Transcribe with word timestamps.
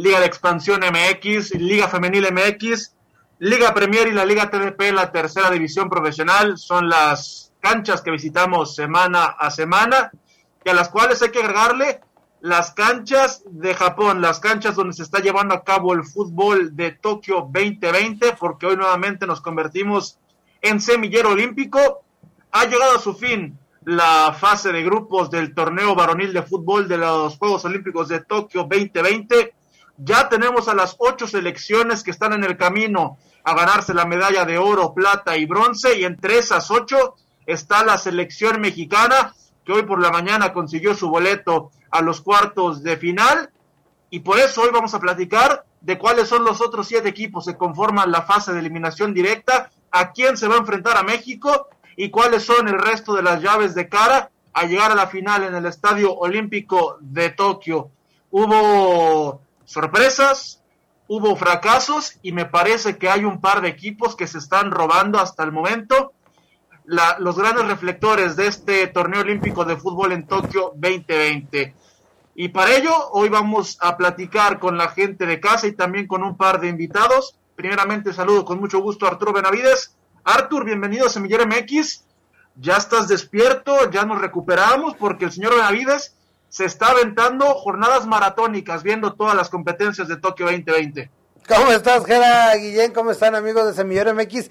Liga 0.00 0.18
de 0.20 0.26
Expansión 0.26 0.80
MX, 0.80 1.54
Liga 1.56 1.86
Femenil 1.88 2.26
MX, 2.32 2.94
Liga 3.38 3.74
Premier 3.74 4.08
y 4.08 4.12
la 4.12 4.24
Liga 4.24 4.50
TDP, 4.50 4.92
la 4.92 5.12
tercera 5.12 5.50
división 5.50 5.90
profesional, 5.90 6.56
son 6.56 6.88
las 6.88 7.52
canchas 7.60 8.00
que 8.00 8.10
visitamos 8.10 8.74
semana 8.74 9.24
a 9.24 9.50
semana 9.50 10.10
y 10.64 10.70
a 10.70 10.74
las 10.74 10.88
cuales 10.88 11.20
hay 11.20 11.30
que 11.30 11.40
agregarle 11.40 12.00
las 12.40 12.72
canchas 12.72 13.42
de 13.46 13.74
Japón, 13.74 14.22
las 14.22 14.40
canchas 14.40 14.74
donde 14.74 14.94
se 14.94 15.02
está 15.02 15.18
llevando 15.18 15.54
a 15.54 15.64
cabo 15.64 15.92
el 15.92 16.04
fútbol 16.04 16.74
de 16.74 16.92
Tokio 16.92 17.48
2020, 17.52 18.36
porque 18.38 18.66
hoy 18.66 18.76
nuevamente 18.76 19.26
nos 19.26 19.42
convertimos 19.42 20.18
en 20.62 20.80
semillero 20.80 21.30
olímpico. 21.30 22.02
Ha 22.52 22.64
llegado 22.64 22.96
a 22.96 23.00
su 23.00 23.12
fin 23.14 23.58
la 23.84 24.34
fase 24.38 24.72
de 24.72 24.82
grupos 24.82 25.30
del 25.30 25.54
torneo 25.54 25.94
varonil 25.94 26.32
de 26.32 26.42
fútbol 26.42 26.88
de 26.88 26.96
los 26.96 27.36
Juegos 27.36 27.66
Olímpicos 27.66 28.08
de 28.08 28.20
Tokio 28.20 28.62
2020 28.62 29.59
ya 30.02 30.28
tenemos 30.28 30.68
a 30.68 30.74
las 30.74 30.96
ocho 30.98 31.26
selecciones 31.26 32.02
que 32.02 32.10
están 32.10 32.32
en 32.32 32.44
el 32.44 32.56
camino 32.56 33.18
a 33.44 33.54
ganarse 33.54 33.92
la 33.94 34.06
medalla 34.06 34.44
de 34.44 34.58
oro, 34.58 34.94
plata 34.94 35.36
y 35.36 35.46
bronce, 35.46 35.98
y 35.98 36.04
entre 36.04 36.38
esas 36.38 36.70
ocho 36.70 37.16
está 37.46 37.84
la 37.84 37.98
selección 37.98 38.60
mexicana, 38.60 39.34
que 39.64 39.72
hoy 39.72 39.82
por 39.82 40.00
la 40.00 40.10
mañana 40.10 40.52
consiguió 40.52 40.94
su 40.94 41.10
boleto 41.10 41.70
a 41.90 42.00
los 42.00 42.20
cuartos 42.20 42.82
de 42.82 42.96
final, 42.96 43.50
y 44.08 44.20
por 44.20 44.38
eso 44.38 44.62
hoy 44.62 44.70
vamos 44.72 44.94
a 44.94 45.00
platicar 45.00 45.64
de 45.80 45.98
cuáles 45.98 46.28
son 46.28 46.44
los 46.44 46.60
otros 46.60 46.86
siete 46.86 47.08
equipos 47.08 47.46
que 47.46 47.56
conforman 47.56 48.10
la 48.10 48.22
fase 48.22 48.52
de 48.52 48.60
eliminación 48.60 49.12
directa, 49.14 49.70
a 49.90 50.12
quién 50.12 50.36
se 50.36 50.48
va 50.48 50.56
a 50.56 50.58
enfrentar 50.58 50.96
a 50.96 51.02
México 51.02 51.68
y 51.96 52.10
cuáles 52.10 52.44
son 52.44 52.68
el 52.68 52.78
resto 52.78 53.14
de 53.14 53.22
las 53.22 53.42
llaves 53.42 53.74
de 53.74 53.88
cara 53.88 54.30
a 54.52 54.64
llegar 54.64 54.92
a 54.92 54.94
la 54.94 55.08
final 55.08 55.44
en 55.44 55.54
el 55.54 55.66
Estadio 55.66 56.14
Olímpico 56.14 56.96
de 57.00 57.30
Tokio. 57.30 57.90
Hubo 58.30 59.40
sorpresas, 59.70 60.60
hubo 61.06 61.36
fracasos 61.36 62.18
y 62.22 62.32
me 62.32 62.44
parece 62.44 62.98
que 62.98 63.08
hay 63.08 63.24
un 63.24 63.40
par 63.40 63.60
de 63.60 63.68
equipos 63.68 64.16
que 64.16 64.26
se 64.26 64.38
están 64.38 64.72
robando 64.72 65.20
hasta 65.20 65.44
el 65.44 65.52
momento 65.52 66.12
los 66.84 67.38
grandes 67.38 67.68
reflectores 67.68 68.34
de 68.34 68.48
este 68.48 68.88
torneo 68.88 69.20
olímpico 69.20 69.64
de 69.64 69.76
fútbol 69.76 70.10
en 70.10 70.26
Tokio 70.26 70.72
2020. 70.74 71.72
Y 72.34 72.48
para 72.48 72.74
ello, 72.74 72.92
hoy 73.12 73.28
vamos 73.28 73.78
a 73.80 73.96
platicar 73.96 74.58
con 74.58 74.76
la 74.76 74.88
gente 74.88 75.24
de 75.24 75.38
casa 75.38 75.68
y 75.68 75.72
también 75.72 76.08
con 76.08 76.24
un 76.24 76.36
par 76.36 76.60
de 76.60 76.68
invitados. 76.68 77.38
Primeramente, 77.54 78.12
saludo 78.12 78.44
con 78.44 78.58
mucho 78.58 78.80
gusto 78.80 79.06
a 79.06 79.10
Arturo 79.10 79.32
Benavides. 79.32 79.94
Artur, 80.24 80.64
bienvenido 80.64 81.06
a 81.06 81.10
Semillero 81.10 81.46
MX. 81.46 82.04
Ya 82.56 82.76
estás 82.76 83.06
despierto, 83.06 83.88
ya 83.90 84.04
nos 84.04 84.20
recuperamos 84.20 84.96
porque 84.96 85.26
el 85.26 85.32
señor 85.32 85.54
Benavides 85.54 86.16
se 86.50 86.64
está 86.64 86.88
aventando 86.88 87.46
jornadas 87.54 88.06
maratónicas 88.06 88.82
viendo 88.82 89.14
todas 89.14 89.34
las 89.34 89.48
competencias 89.48 90.08
de 90.08 90.16
Tokio 90.16 90.46
2020. 90.46 91.08
¿Cómo 91.48 91.72
estás, 91.72 92.04
Gera 92.04 92.54
Guillén? 92.56 92.92
¿Cómo 92.92 93.12
están, 93.12 93.34
amigos 93.34 93.66
de 93.66 93.72
Semillero 93.72 94.14
MX? 94.14 94.50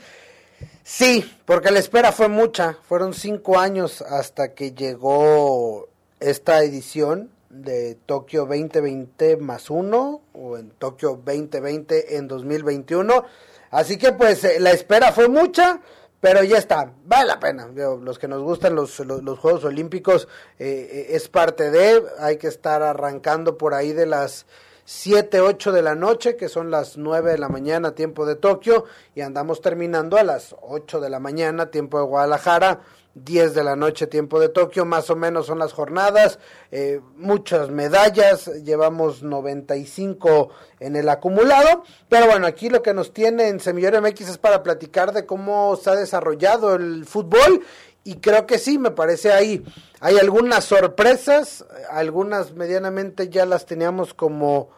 Sí, 0.83 1.29
porque 1.45 1.71
la 1.71 1.79
espera 1.79 2.11
fue 2.11 2.29
mucha. 2.29 2.77
Fueron 2.87 3.13
cinco 3.13 3.59
años 3.59 4.01
hasta 4.01 4.53
que 4.53 4.71
llegó 4.71 5.87
esta 6.19 6.63
edición 6.63 7.29
de 7.49 7.95
Tokio 8.05 8.45
2020 8.45 9.37
más 9.37 9.69
uno 9.69 10.21
o 10.33 10.57
en 10.57 10.71
Tokio 10.71 11.21
2020 11.23 12.15
en 12.15 12.27
2021. 12.27 13.25
Así 13.71 13.97
que 13.97 14.13
pues 14.13 14.43
eh, 14.45 14.59
la 14.59 14.71
espera 14.71 15.11
fue 15.11 15.27
mucha. 15.27 15.81
Pero 16.21 16.43
ya 16.43 16.57
está, 16.57 16.91
vale 17.05 17.27
la 17.27 17.39
pena. 17.39 17.67
Los 17.67 18.19
que 18.19 18.27
nos 18.27 18.41
gustan 18.41 18.75
los, 18.75 18.99
los, 18.99 19.39
Juegos 19.39 19.63
Olímpicos 19.63 20.27
eh, 20.57 20.89
eh, 20.91 21.15
es 21.15 21.29
parte 21.29 21.71
de, 21.71 22.03
hay 22.19 22.37
que 22.37 22.47
estar 22.47 22.81
arrancando 22.81 23.57
por 23.57 23.73
ahí 23.73 23.93
de 23.93 24.05
las 24.05 24.45
7, 24.83 25.39
8 25.39 25.71
de 25.71 25.81
la 25.81 25.95
noche, 25.95 26.35
que 26.35 26.49
son 26.49 26.71
las 26.71 26.97
9 26.97 27.31
de 27.31 27.37
la 27.37 27.47
mañana, 27.47 27.93
tiempo 27.93 28.25
de 28.25 28.35
Tokio, 28.35 28.85
y 29.15 29.21
andamos 29.21 29.61
terminando 29.61 30.17
a 30.17 30.23
las 30.23 30.55
8 30.61 30.99
de 30.99 31.09
la 31.09 31.19
mañana, 31.19 31.67
tiempo 31.71 31.99
de 31.99 32.05
Guadalajara. 32.05 32.81
10 33.15 33.53
de 33.53 33.63
la 33.63 33.75
noche, 33.75 34.07
tiempo 34.07 34.39
de 34.39 34.49
Tokio, 34.49 34.85
más 34.85 35.09
o 35.09 35.15
menos 35.15 35.47
son 35.47 35.59
las 35.59 35.73
jornadas, 35.73 36.39
eh, 36.71 37.01
muchas 37.17 37.69
medallas, 37.69 38.47
llevamos 38.63 39.23
95 39.23 40.49
en 40.79 40.95
el 40.95 41.09
acumulado, 41.09 41.83
pero 42.07 42.27
bueno, 42.27 42.47
aquí 42.47 42.69
lo 42.69 42.81
que 42.81 42.93
nos 42.93 43.13
tiene 43.13 43.47
en 43.47 43.59
Semillero 43.59 44.01
MX 44.01 44.29
es 44.29 44.37
para 44.37 44.63
platicar 44.63 45.11
de 45.11 45.25
cómo 45.25 45.75
se 45.75 45.89
ha 45.89 45.95
desarrollado 45.95 46.75
el 46.75 47.05
fútbol 47.05 47.63
y 48.03 48.15
creo 48.15 48.45
que 48.45 48.57
sí, 48.57 48.77
me 48.77 48.91
parece 48.91 49.31
ahí. 49.31 49.63
Hay 49.99 50.17
algunas 50.17 50.65
sorpresas, 50.65 51.65
algunas 51.89 52.53
medianamente 52.53 53.29
ya 53.29 53.45
las 53.45 53.65
teníamos 53.65 54.13
como 54.13 54.69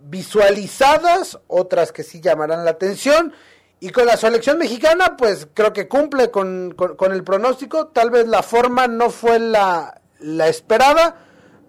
visualizadas, 0.00 1.38
otras 1.48 1.92
que 1.92 2.02
sí 2.02 2.20
llamarán 2.20 2.64
la 2.64 2.72
atención 2.72 3.32
y 3.80 3.90
con 3.90 4.06
la 4.06 4.16
selección 4.16 4.58
mexicana, 4.58 5.16
pues 5.16 5.48
creo 5.54 5.72
que 5.72 5.86
cumple 5.86 6.30
con, 6.30 6.74
el 7.12 7.24
pronóstico. 7.24 7.88
Tal 7.88 8.10
vez 8.10 8.26
la 8.26 8.42
forma 8.42 8.88
no 8.88 9.10
fue 9.10 9.38
la, 9.38 10.00
la, 10.18 10.48
esperada, 10.48 11.16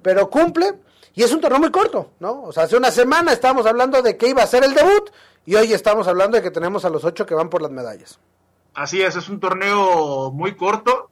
pero 0.02 0.30
cumple. 0.30 0.74
Y 1.14 1.24
es 1.24 1.32
un 1.32 1.42
torneo 1.42 1.60
muy 1.60 1.72
corto, 1.72 2.14
¿no? 2.20 2.44
O 2.44 2.52
sea, 2.52 2.64
hace 2.64 2.78
una 2.78 2.92
semana 2.92 3.34
estábamos 3.34 3.66
hablando 3.66 4.02
de 4.02 4.18
que 4.18 4.28
iba 4.28 4.42
a 4.42 4.48
ser 4.48 4.64
el 4.64 4.74
debut 4.74 5.12
y 5.46 5.56
hoy 5.56 5.74
estamos 5.74 6.08
hablando 6.08 6.38
de 6.38 6.44
que 6.44 6.52
tenemos 6.52 6.86
a 6.86 6.90
los 6.90 7.04
ocho 7.04 7.26
que 7.26 7.36
van 7.36 7.50
por 7.50 7.62
las 7.62 7.72
medallas. 7.72 8.20
Así 8.74 9.02
es, 9.02 9.16
es 9.16 9.30
un 9.30 9.40
torneo 9.40 10.32
muy 10.32 10.56
corto, 10.56 11.10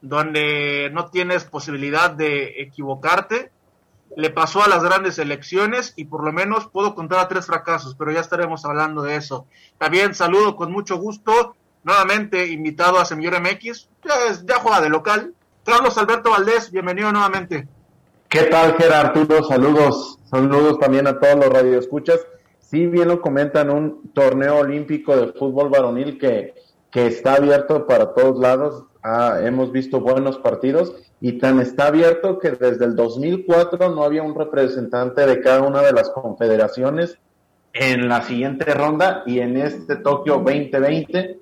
donde 0.00 0.90
no 0.92 1.06
tienes 1.10 1.44
posibilidad 1.44 2.10
de 2.10 2.60
equivocarte 2.60 3.50
le 4.16 4.30
pasó 4.30 4.62
a 4.62 4.68
las 4.68 4.82
grandes 4.82 5.18
elecciones 5.18 5.92
y 5.96 6.04
por 6.04 6.24
lo 6.24 6.32
menos 6.32 6.68
puedo 6.68 6.94
contar 6.94 7.18
a 7.18 7.28
tres 7.28 7.46
fracasos, 7.46 7.94
pero 7.98 8.12
ya 8.12 8.20
estaremos 8.20 8.64
hablando 8.64 9.02
de 9.02 9.16
eso. 9.16 9.46
También 9.78 10.14
saludo 10.14 10.56
con 10.56 10.70
mucho 10.70 10.96
gusto, 10.96 11.56
nuevamente 11.82 12.46
invitado 12.48 12.98
a 12.98 13.04
Semillor 13.04 13.40
MX, 13.40 13.88
ya, 14.04 14.14
ya 14.44 14.60
juega 14.60 14.80
de 14.80 14.88
local. 14.88 15.34
Carlos 15.64 15.98
Alberto 15.98 16.30
Valdés, 16.30 16.70
bienvenido 16.70 17.10
nuevamente. 17.12 17.66
¿Qué 18.28 18.42
tal, 18.44 18.74
Gerardo? 18.76 19.44
Saludos, 19.44 20.18
saludos 20.24 20.78
también 20.78 21.06
a 21.06 21.18
todos 21.18 21.36
los 21.36 21.48
radioescuchas. 21.48 22.20
Sí, 22.58 22.86
bien 22.86 23.08
lo 23.08 23.20
comentan, 23.20 23.70
un 23.70 24.12
torneo 24.12 24.58
olímpico 24.58 25.16
de 25.16 25.32
fútbol 25.32 25.68
varonil 25.68 26.18
que, 26.18 26.54
que 26.90 27.06
está 27.06 27.34
abierto 27.34 27.86
para 27.86 28.14
todos 28.14 28.40
lados. 28.40 28.84
Ah, 29.02 29.38
hemos 29.42 29.70
visto 29.70 30.00
buenos 30.00 30.38
partidos 30.38 30.94
y 31.20 31.38
tan 31.38 31.60
está 31.60 31.86
abierto 31.86 32.38
que 32.38 32.50
desde 32.50 32.84
el 32.84 32.94
2004 32.94 33.90
no 33.94 34.02
había 34.02 34.22
un 34.22 34.34
representante 34.34 35.26
de 35.26 35.40
cada 35.40 35.62
una 35.62 35.82
de 35.82 35.92
las 35.92 36.10
confederaciones 36.10 37.18
en 37.72 38.08
la 38.08 38.22
siguiente 38.22 38.72
ronda 38.74 39.22
y 39.26 39.40
en 39.40 39.56
este 39.56 39.96
Tokio 39.96 40.34
2020 40.34 41.38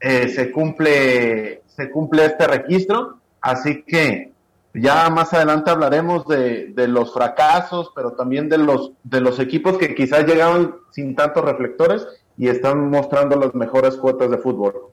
eh, 0.00 0.28
se 0.28 0.50
cumple 0.52 1.62
se 1.66 1.90
cumple 1.90 2.26
este 2.26 2.46
registro. 2.46 3.18
Así 3.40 3.82
que 3.84 4.32
ya 4.74 5.08
más 5.10 5.32
adelante 5.32 5.70
hablaremos 5.70 6.26
de, 6.26 6.66
de, 6.68 6.86
los 6.86 7.12
fracasos 7.12 7.90
pero 7.94 8.12
también 8.12 8.48
de 8.48 8.58
los 8.58 8.92
de 9.02 9.20
los 9.20 9.40
equipos 9.40 9.76
que 9.78 9.94
quizás 9.94 10.26
llegaron 10.26 10.76
sin 10.90 11.16
tantos 11.16 11.44
reflectores 11.44 12.06
y 12.36 12.48
están 12.48 12.90
mostrando 12.90 13.36
las 13.36 13.54
mejores 13.54 13.96
cuotas 13.96 14.30
de 14.30 14.38
fútbol 14.38 14.92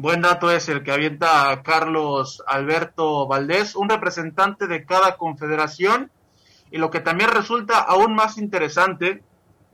Buen 0.00 0.22
dato 0.22 0.48
es 0.52 0.68
el 0.68 0.84
que 0.84 0.92
avienta 0.92 1.60
Carlos 1.64 2.40
Alberto 2.46 3.26
Valdés, 3.26 3.74
un 3.74 3.88
representante 3.88 4.68
de 4.68 4.86
cada 4.86 5.16
confederación. 5.16 6.12
Y 6.70 6.78
lo 6.78 6.88
que 6.88 7.00
también 7.00 7.32
resulta 7.32 7.80
aún 7.80 8.14
más 8.14 8.38
interesante 8.38 9.24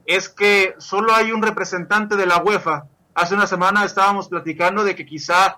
es 0.07 0.27
que 0.27 0.73
solo 0.79 1.13
hay 1.13 1.31
un 1.31 1.43
representante 1.43 2.15
de 2.15 2.25
la 2.25 2.41
UEFA. 2.41 2.85
Hace 3.13 3.35
una 3.35 3.45
semana 3.45 3.85
estábamos 3.85 4.27
platicando 4.27 4.83
de 4.83 4.95
que 4.95 5.05
quizá 5.05 5.57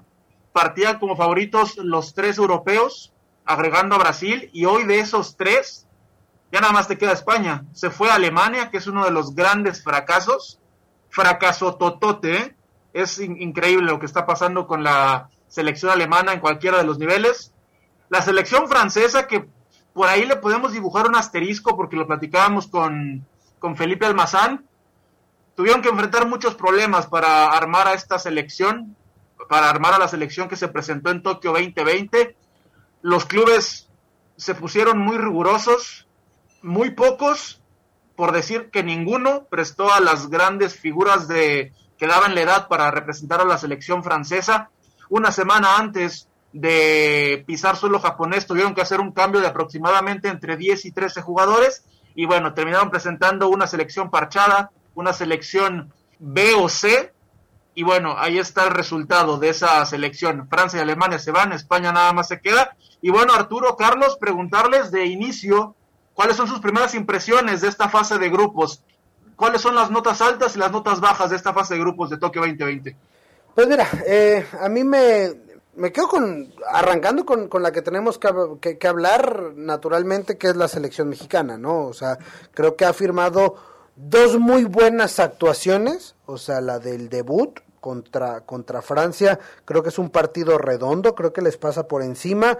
partían 0.51 0.99
como 0.99 1.15
favoritos 1.15 1.77
los 1.77 2.13
tres 2.13 2.37
europeos, 2.37 3.13
agregando 3.45 3.95
a 3.95 3.99
Brasil, 3.99 4.49
y 4.51 4.65
hoy 4.65 4.83
de 4.83 4.99
esos 4.99 5.37
tres, 5.37 5.87
ya 6.51 6.59
nada 6.59 6.73
más 6.73 6.89
te 6.89 6.97
queda 6.97 7.13
España. 7.13 7.63
Se 7.71 7.89
fue 7.89 8.09
a 8.09 8.15
Alemania, 8.15 8.69
que 8.69 8.79
es 8.79 8.87
uno 8.87 9.05
de 9.05 9.11
los 9.11 9.33
grandes 9.33 9.81
fracasos. 9.81 10.59
Fracaso 11.07 11.75
totote, 11.75 12.35
¿eh? 12.35 12.56
Es 12.97 13.19
increíble 13.19 13.91
lo 13.91 13.99
que 13.99 14.07
está 14.07 14.25
pasando 14.25 14.65
con 14.65 14.83
la 14.83 15.29
selección 15.47 15.91
alemana 15.91 16.33
en 16.33 16.39
cualquiera 16.39 16.79
de 16.79 16.83
los 16.83 16.97
niveles. 16.97 17.53
La 18.09 18.23
selección 18.23 18.67
francesa, 18.67 19.27
que 19.27 19.47
por 19.93 20.07
ahí 20.07 20.25
le 20.25 20.37
podemos 20.37 20.73
dibujar 20.73 21.07
un 21.07 21.15
asterisco 21.15 21.77
porque 21.77 21.95
lo 21.95 22.07
platicábamos 22.07 22.65
con, 22.65 23.23
con 23.59 23.77
Felipe 23.77 24.07
Almazán, 24.07 24.65
tuvieron 25.53 25.83
que 25.83 25.89
enfrentar 25.89 26.27
muchos 26.27 26.55
problemas 26.55 27.05
para 27.05 27.51
armar 27.51 27.87
a 27.87 27.93
esta 27.93 28.17
selección, 28.17 28.95
para 29.47 29.69
armar 29.69 29.93
a 29.93 29.99
la 29.99 30.07
selección 30.07 30.49
que 30.49 30.55
se 30.55 30.67
presentó 30.67 31.11
en 31.11 31.21
Tokio 31.21 31.51
2020. 31.51 32.35
Los 33.03 33.25
clubes 33.25 33.89
se 34.37 34.55
pusieron 34.55 34.97
muy 34.97 35.19
rigurosos, 35.19 36.07
muy 36.63 36.89
pocos, 36.89 37.61
por 38.15 38.31
decir 38.31 38.71
que 38.71 38.81
ninguno 38.81 39.43
prestó 39.51 39.93
a 39.93 39.99
las 39.99 40.31
grandes 40.31 40.79
figuras 40.79 41.27
de 41.27 41.73
que 41.97 42.07
daban 42.07 42.35
la 42.35 42.41
edad 42.41 42.67
para 42.67 42.91
representar 42.91 43.41
a 43.41 43.45
la 43.45 43.57
selección 43.57 44.03
francesa. 44.03 44.69
Una 45.09 45.31
semana 45.31 45.77
antes 45.77 46.27
de 46.53 47.43
pisar 47.45 47.75
suelo 47.75 47.99
japonés 47.99 48.47
tuvieron 48.47 48.73
que 48.73 48.81
hacer 48.81 48.99
un 48.99 49.11
cambio 49.11 49.41
de 49.41 49.47
aproximadamente 49.47 50.29
entre 50.29 50.57
10 50.57 50.85
y 50.85 50.91
13 50.91 51.21
jugadores 51.21 51.83
y 52.15 52.25
bueno, 52.25 52.53
terminaron 52.53 52.89
presentando 52.89 53.49
una 53.49 53.67
selección 53.67 54.09
parchada, 54.09 54.71
una 54.95 55.13
selección 55.13 55.93
B 56.19 56.55
o 56.55 56.67
C 56.67 57.13
y 57.77 57.83
bueno, 57.83 58.15
ahí 58.17 58.39
está 58.39 58.63
el 58.65 58.71
resultado 58.71 59.37
de 59.37 59.49
esa 59.49 59.85
selección. 59.85 60.47
Francia 60.49 60.79
y 60.79 60.81
Alemania 60.81 61.19
se 61.19 61.29
van, 61.29 61.53
España 61.53 61.91
nada 61.91 62.11
más 62.11 62.27
se 62.27 62.41
queda. 62.41 62.75
Y 63.03 63.11
bueno, 63.11 63.35
Arturo, 63.35 63.75
Carlos, 63.75 64.17
preguntarles 64.19 64.89
de 64.89 65.05
inicio 65.05 65.75
cuáles 66.15 66.37
son 66.37 66.47
sus 66.47 66.59
primeras 66.59 66.95
impresiones 66.95 67.61
de 67.61 67.67
esta 67.67 67.87
fase 67.87 68.17
de 68.17 68.31
grupos. 68.31 68.83
¿Cuáles 69.37 69.61
son 69.61 69.75
las 69.75 69.91
notas 69.91 70.19
altas 70.19 70.55
y 70.55 70.59
las 70.59 70.71
notas 70.71 70.99
bajas 70.99 71.29
de 71.29 71.35
esta 71.35 71.53
fase 71.53 71.75
de 71.75 71.79
grupos 71.79 72.09
de 72.09 72.17
Tokio 72.17 72.41
2020? 72.41 72.97
Pues 73.53 73.67
mira, 73.67 73.87
eh, 74.05 74.45
a 74.59 74.67
mí 74.67 74.83
me, 74.83 75.31
me 75.75 75.91
quedo 75.91 76.07
con 76.07 76.51
arrancando 76.69 77.23
con, 77.23 77.47
con 77.47 77.61
la 77.61 77.71
que 77.71 77.83
tenemos 77.83 78.17
que, 78.17 78.77
que, 78.79 78.87
hablar 78.87 79.53
naturalmente, 79.55 80.39
que 80.39 80.47
es 80.47 80.55
la 80.55 80.67
selección 80.67 81.07
mexicana, 81.07 81.55
¿no? 81.55 81.85
O 81.85 81.93
sea, 81.93 82.17
creo 82.53 82.75
que 82.75 82.85
ha 82.85 82.93
firmado 82.93 83.55
dos 83.95 84.39
muy 84.39 84.63
buenas 84.63 85.19
actuaciones, 85.19 86.15
o 86.25 86.39
sea, 86.39 86.59
la 86.59 86.79
del 86.79 87.07
debut 87.07 87.59
contra, 87.79 88.41
contra 88.41 88.81
Francia, 88.81 89.39
creo 89.65 89.83
que 89.83 89.89
es 89.89 89.99
un 89.99 90.09
partido 90.09 90.57
redondo, 90.57 91.13
creo 91.13 91.31
que 91.31 91.43
les 91.43 91.57
pasa 91.57 91.87
por 91.87 92.01
encima 92.01 92.57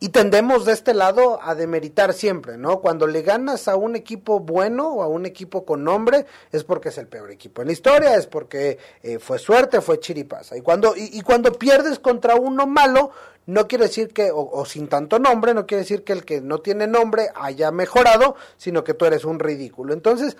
y 0.00 0.10
tendemos 0.10 0.64
de 0.64 0.72
este 0.72 0.92
lado 0.92 1.40
a 1.42 1.54
demeritar 1.54 2.12
siempre, 2.12 2.58
¿no? 2.58 2.80
Cuando 2.80 3.06
le 3.06 3.22
ganas 3.22 3.68
a 3.68 3.76
un 3.76 3.96
equipo 3.96 4.40
bueno 4.40 4.88
o 4.88 5.02
a 5.02 5.06
un 5.06 5.24
equipo 5.24 5.64
con 5.64 5.84
nombre, 5.84 6.26
es 6.52 6.64
porque 6.64 6.90
es 6.90 6.98
el 6.98 7.06
peor 7.06 7.30
equipo 7.30 7.62
en 7.62 7.68
la 7.68 7.72
historia, 7.72 8.16
es 8.16 8.26
porque 8.26 8.78
eh, 9.02 9.18
fue 9.18 9.38
suerte, 9.38 9.80
fue 9.80 10.00
chiripasa. 10.00 10.56
Y 10.56 10.60
cuando, 10.60 10.94
y, 10.96 11.20
cuando 11.22 11.52
pierdes 11.52 11.98
contra 11.98 12.34
uno 12.34 12.66
malo, 12.66 13.12
no 13.46 13.66
quiere 13.68 13.84
decir 13.86 14.08
que, 14.08 14.30
o, 14.30 14.50
o, 14.52 14.66
sin 14.66 14.88
tanto 14.88 15.18
nombre, 15.18 15.54
no 15.54 15.66
quiere 15.66 15.82
decir 15.82 16.02
que 16.02 16.12
el 16.12 16.24
que 16.24 16.40
no 16.40 16.58
tiene 16.58 16.86
nombre 16.86 17.28
haya 17.34 17.70
mejorado, 17.70 18.36
sino 18.56 18.84
que 18.84 18.94
tú 18.94 19.04
eres 19.04 19.24
un 19.24 19.38
ridículo. 19.38 19.94
Entonces, 19.94 20.36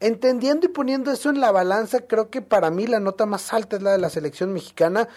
Entendiendo 0.00 0.66
y 0.66 0.68
poniendo 0.68 1.10
eso 1.10 1.28
en 1.28 1.40
la 1.40 1.50
balanza, 1.50 2.00
creo 2.00 2.30
que 2.30 2.40
para 2.40 2.70
mí 2.70 2.86
la 2.86 3.00
nota 3.00 3.26
más 3.26 3.52
alta 3.52 3.76
es 3.76 3.82
la 3.82 3.92
de 3.92 3.98
la 3.98 4.10
selección 4.10 4.52
mexicana, 4.52 5.08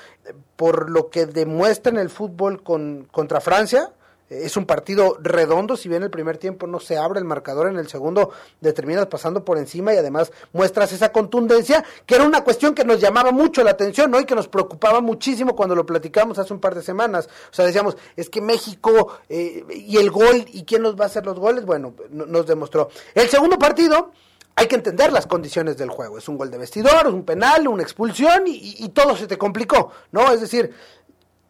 por 0.56 0.90
lo 0.90 1.10
que 1.10 1.28
demuestra 1.28 1.92
en 1.92 2.00
el 2.00 2.10
fútbol 2.10 2.64
con, 2.64 3.08
contra 3.12 3.42
Francia. 3.42 3.94
Es 4.32 4.56
un 4.56 4.66
partido 4.66 5.18
redondo, 5.22 5.76
si 5.76 5.90
bien 5.90 6.04
el 6.04 6.10
primer 6.10 6.38
tiempo 6.38 6.66
no 6.66 6.80
se 6.80 6.98
abre 6.98 7.20
el 7.20 7.26
marcador, 7.26 7.68
en 7.68 7.78
el 7.78 7.90
segundo 7.90 8.32
terminas 8.62 9.06
pasando 9.08 9.44
por 9.44 9.58
encima 9.58 9.94
y 9.94 9.98
además 9.98 10.32
muestras 10.54 10.94
esa 10.94 11.12
contundencia, 11.12 11.84
que 12.06 12.16
era 12.16 12.24
una 12.24 12.42
cuestión 12.42 12.74
que 12.74 12.86
nos 12.86 13.02
llamaba 13.02 13.32
mucho 13.32 13.62
la 13.62 13.72
atención, 13.72 14.10
¿no? 14.10 14.22
Y 14.22 14.26
que 14.26 14.34
nos 14.34 14.48
preocupaba 14.48 15.02
muchísimo 15.02 15.54
cuando 15.54 15.76
lo 15.76 15.86
platicamos 15.86 16.40
hace 16.40 16.54
un 16.54 16.62
par 16.62 16.74
de 16.76 16.82
semanas. 16.82 17.28
O 17.52 17.54
sea, 17.54 17.66
decíamos, 17.66 17.98
es 18.16 18.30
que 18.30 18.40
México 18.40 19.20
eh, 19.28 19.66
y 19.70 19.98
el 19.98 20.10
gol, 20.10 20.46
¿y 20.48 20.64
quién 20.64 20.82
nos 20.82 20.96
va 20.98 21.04
a 21.04 21.08
hacer 21.08 21.26
los 21.26 21.38
goles? 21.38 21.66
Bueno, 21.66 21.94
nos 22.10 22.48
demostró. 22.48 22.90
El 23.14 23.28
segundo 23.28 23.60
partido 23.60 24.12
hay 24.56 24.68
que 24.68 24.76
entender 24.76 25.12
las 25.12 25.28
condiciones 25.28 25.78
del 25.78 25.90
juego. 25.90 26.18
Es 26.18 26.28
un 26.28 26.38
gol 26.38 26.52
de 26.52 26.58
vestidor, 26.58 27.08
un 27.08 27.24
penal, 27.24 27.68
una 27.68 27.84
expulsión 27.84 28.44
y, 28.46 28.90
todo 28.90 29.16
se 29.16 29.28
te 29.28 29.38
complicó, 29.38 29.92
¿no? 30.12 30.32
Es 30.32 30.42
decir, 30.42 30.72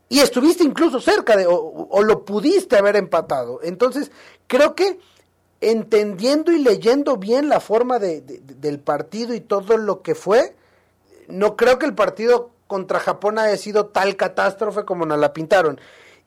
y 0.10 0.20
estuviste 0.20 0.64
incluso 0.64 1.00
cerca 1.00 1.36
de, 1.36 1.46
o, 1.48 2.02
lo 2.04 2.26
pudiste 2.26 2.78
haber 2.78 2.96
empatado. 2.96 3.60
Entonces, 3.64 4.12
creo 4.48 4.76
que 4.76 5.00
entendiendo 5.62 6.52
y 6.52 6.60
leyendo 6.60 7.18
bien 7.18 7.50
la 7.50 7.60
forma 7.60 8.00
de, 8.00 8.22
del 8.22 8.80
partido 8.80 9.34
y 9.34 9.42
todo 9.42 9.78
lo 9.78 10.02
que 10.02 10.16
fue, 10.16 10.56
no 11.28 11.56
creo 11.56 11.80
que 11.80 11.86
el 11.86 11.96
partido 11.96 12.52
contra 12.68 13.00
Japón 13.00 13.38
haya 13.40 13.58
sido 13.58 13.88
tal 13.88 14.16
catástrofe 14.16 14.86
como 14.86 15.06
nos 15.06 15.20
la 15.20 15.34
pintaron. 15.34 15.80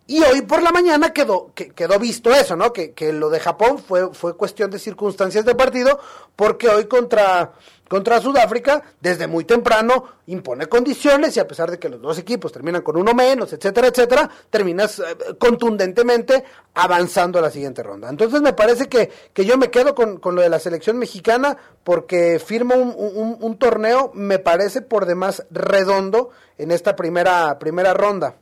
Y 0.07 0.23
hoy 0.23 0.43
por 0.43 0.63
la 0.63 0.71
mañana 0.71 1.15
quedó, 1.15 1.53
que, 1.55 1.71
quedó 1.71 1.99
visto 1.99 2.31
eso, 2.31 2.57
¿no? 2.57 2.75
Que, 2.75 2.93
que, 2.93 3.11
lo 3.11 3.31
de 3.31 3.41
Japón 3.41 3.79
fue, 3.79 4.13
fue 4.13 4.37
cuestión 4.37 4.71
de 4.71 4.79
circunstancias 4.79 5.47
de 5.47 5.55
partido, 5.55 5.99
porque 6.37 6.69
hoy 6.69 6.85
contra, 6.85 7.53
contra 7.89 8.21
Sudáfrica, 8.21 8.83
desde 9.01 9.27
muy 9.27 9.45
temprano, 9.45 10.05
impone 10.27 10.67
condiciones 10.67 11.35
y 11.39 11.41
a 11.41 11.49
pesar 11.49 11.71
de 11.71 11.79
que 11.79 11.89
los 11.89 12.03
dos 12.03 12.19
equipos 12.19 12.53
terminan 12.53 12.83
con 12.83 12.99
uno 12.99 13.15
menos, 13.15 13.55
etcétera, 13.55 13.89
etcétera, 13.89 14.29
terminas 14.51 14.99
eh, 14.99 15.17
contundentemente 15.39 16.45
avanzando 16.75 17.39
a 17.39 17.43
la 17.43 17.51
siguiente 17.51 17.83
ronda. 17.83 18.11
Entonces 18.11 18.43
me 18.43 18.53
parece 18.53 18.91
que, 18.91 19.11
que 19.33 19.47
yo 19.47 19.57
me 19.57 19.71
quedo 19.71 19.95
con, 19.95 20.19
con 20.19 20.35
lo 20.35 20.43
de 20.43 20.51
la 20.51 20.59
selección 20.59 20.99
mexicana 20.99 21.57
porque 21.83 22.39
firma 22.45 22.75
un, 22.75 22.95
un, 22.95 23.39
un 23.41 23.59
torneo, 23.59 24.11
me 24.13 24.39
parece 24.39 24.83
por 24.83 25.07
demás 25.07 25.47
redondo 25.51 26.29
en 26.59 26.73
esta 26.73 26.95
primera, 26.95 27.59
primera 27.59 27.95
ronda. 27.95 28.37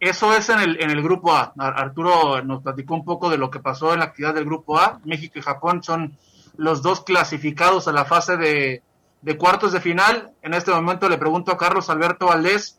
Eso 0.00 0.34
es 0.34 0.48
en 0.48 0.60
el, 0.60 0.82
en 0.82 0.90
el 0.90 1.02
grupo 1.02 1.34
A. 1.34 1.52
Arturo 1.58 2.42
nos 2.42 2.62
platicó 2.62 2.94
un 2.94 3.04
poco 3.04 3.28
de 3.28 3.36
lo 3.36 3.50
que 3.50 3.60
pasó 3.60 3.92
en 3.92 3.98
la 3.98 4.06
actividad 4.06 4.34
del 4.34 4.46
grupo 4.46 4.78
A. 4.78 4.98
México 5.04 5.38
y 5.38 5.42
Japón 5.42 5.82
son 5.82 6.16
los 6.56 6.80
dos 6.80 7.02
clasificados 7.02 7.86
a 7.86 7.92
la 7.92 8.06
fase 8.06 8.38
de, 8.38 8.82
de 9.20 9.36
cuartos 9.36 9.72
de 9.72 9.80
final. 9.80 10.32
En 10.40 10.54
este 10.54 10.70
momento 10.70 11.08
le 11.08 11.18
pregunto 11.18 11.52
a 11.52 11.58
Carlos 11.58 11.90
Alberto 11.90 12.26
Valdés 12.26 12.78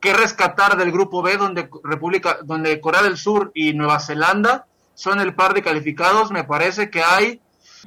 qué 0.00 0.12
rescatar 0.12 0.76
del 0.76 0.90
grupo 0.90 1.22
B 1.22 1.36
donde 1.36 1.70
República, 1.84 2.38
donde 2.42 2.80
Corea 2.80 3.02
del 3.02 3.16
Sur 3.16 3.52
y 3.54 3.72
Nueva 3.72 4.00
Zelanda 4.00 4.66
son 4.94 5.20
el 5.20 5.34
par 5.34 5.54
de 5.54 5.62
calificados. 5.62 6.32
Me 6.32 6.44
parece 6.44 6.90
que 6.90 7.02
hay, 7.02 7.40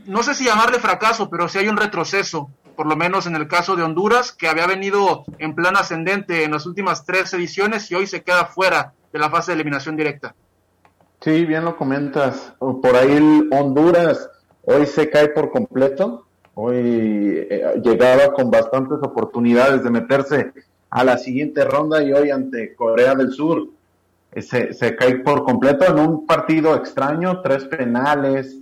no 0.06 0.24
sé 0.24 0.34
si 0.34 0.46
llamarle 0.46 0.80
fracaso, 0.80 1.30
pero 1.30 1.50
sí 1.50 1.58
hay 1.58 1.68
un 1.68 1.78
retroceso 1.78 2.50
por 2.78 2.88
lo 2.88 2.96
menos 2.96 3.26
en 3.26 3.36
el 3.36 3.48
caso 3.48 3.76
de 3.76 3.84
Honduras, 3.84 4.32
que 4.32 4.48
había 4.48 4.68
venido 4.68 5.26
en 5.40 5.56
plan 5.56 5.76
ascendente 5.76 6.44
en 6.44 6.52
las 6.52 6.66
últimas 6.66 7.04
tres 7.06 7.34
ediciones 7.34 7.92
y 7.92 7.96
hoy 7.96 8.08
se 8.08 8.24
queda 8.24 8.46
fuera 8.46 8.94
de 9.12 9.20
la 9.20 9.30
fase 9.30 9.52
de 9.52 9.56
eliminación 9.56 9.98
directa. 9.98 10.36
Sí, 11.20 11.44
bien 11.46 11.66
lo 11.66 11.76
comentas. 11.76 12.54
Por 12.60 12.96
ahí 12.96 13.50
Honduras 13.52 14.30
hoy 14.62 14.86
se 14.86 15.10
cae 15.10 15.30
por 15.30 15.52
completo. 15.52 16.28
Hoy 16.54 16.78
eh, 17.50 17.82
llegaba 17.84 18.34
con 18.34 18.52
bastantes 18.52 19.00
oportunidades 19.02 19.84
de 19.84 19.90
meterse 19.90 20.54
a 20.90 21.04
la 21.04 21.18
siguiente 21.18 21.66
ronda 21.66 22.02
y 22.04 22.14
hoy 22.14 22.30
ante 22.30 22.76
Corea 22.76 23.16
del 23.16 23.32
Sur 23.32 23.68
eh, 24.32 24.42
se, 24.42 24.74
se 24.74 24.96
cae 24.96 25.18
por 25.20 25.44
completo 25.44 25.86
en 25.86 26.00
un 26.00 26.28
partido 26.28 26.76
extraño, 26.76 27.42
tres 27.42 27.66
penales, 27.66 28.58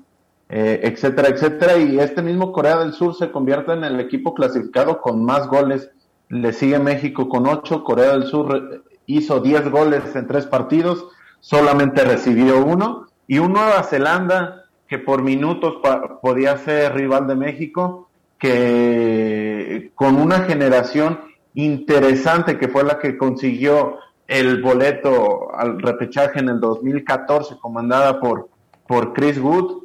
eh, 0.57 0.79
etcétera, 0.83 1.27
etcétera. 1.27 1.75
Y 1.77 1.99
este 1.99 2.21
mismo 2.21 2.53
Corea 2.53 2.77
del 2.77 2.93
Sur 2.93 3.13
se 3.13 3.29
convierte 3.29 3.73
en 3.73 3.83
el 3.83 3.99
equipo 3.99 4.33
clasificado 4.33 5.01
con 5.01 5.21
más 5.25 5.47
goles. 5.47 5.91
Le 6.29 6.53
sigue 6.53 6.79
México 6.79 7.27
con 7.27 7.45
ocho. 7.45 7.83
Corea 7.83 8.11
del 8.11 8.23
Sur 8.23 8.85
hizo 9.05 9.41
diez 9.41 9.69
goles 9.69 10.15
en 10.15 10.27
tres 10.27 10.45
partidos, 10.45 11.09
solamente 11.41 12.05
recibió 12.05 12.63
uno. 12.63 13.07
Y 13.27 13.39
un 13.39 13.51
Nueva 13.51 13.83
Zelanda 13.83 14.63
que 14.87 14.97
por 14.97 15.23
minutos 15.23 15.75
podía 16.21 16.57
ser 16.59 16.93
rival 16.93 17.27
de 17.27 17.35
México, 17.35 18.07
que 18.39 19.91
con 19.93 20.15
una 20.15 20.39
generación 20.41 21.19
interesante 21.53 22.57
que 22.57 22.69
fue 22.69 22.85
la 22.85 22.97
que 22.99 23.17
consiguió 23.17 23.97
el 24.25 24.61
boleto 24.61 25.53
al 25.53 25.81
repechaje 25.81 26.39
en 26.39 26.47
el 26.47 26.61
2014, 26.61 27.57
comandada 27.59 28.21
por, 28.21 28.47
por 28.87 29.11
Chris 29.11 29.37
Wood, 29.37 29.84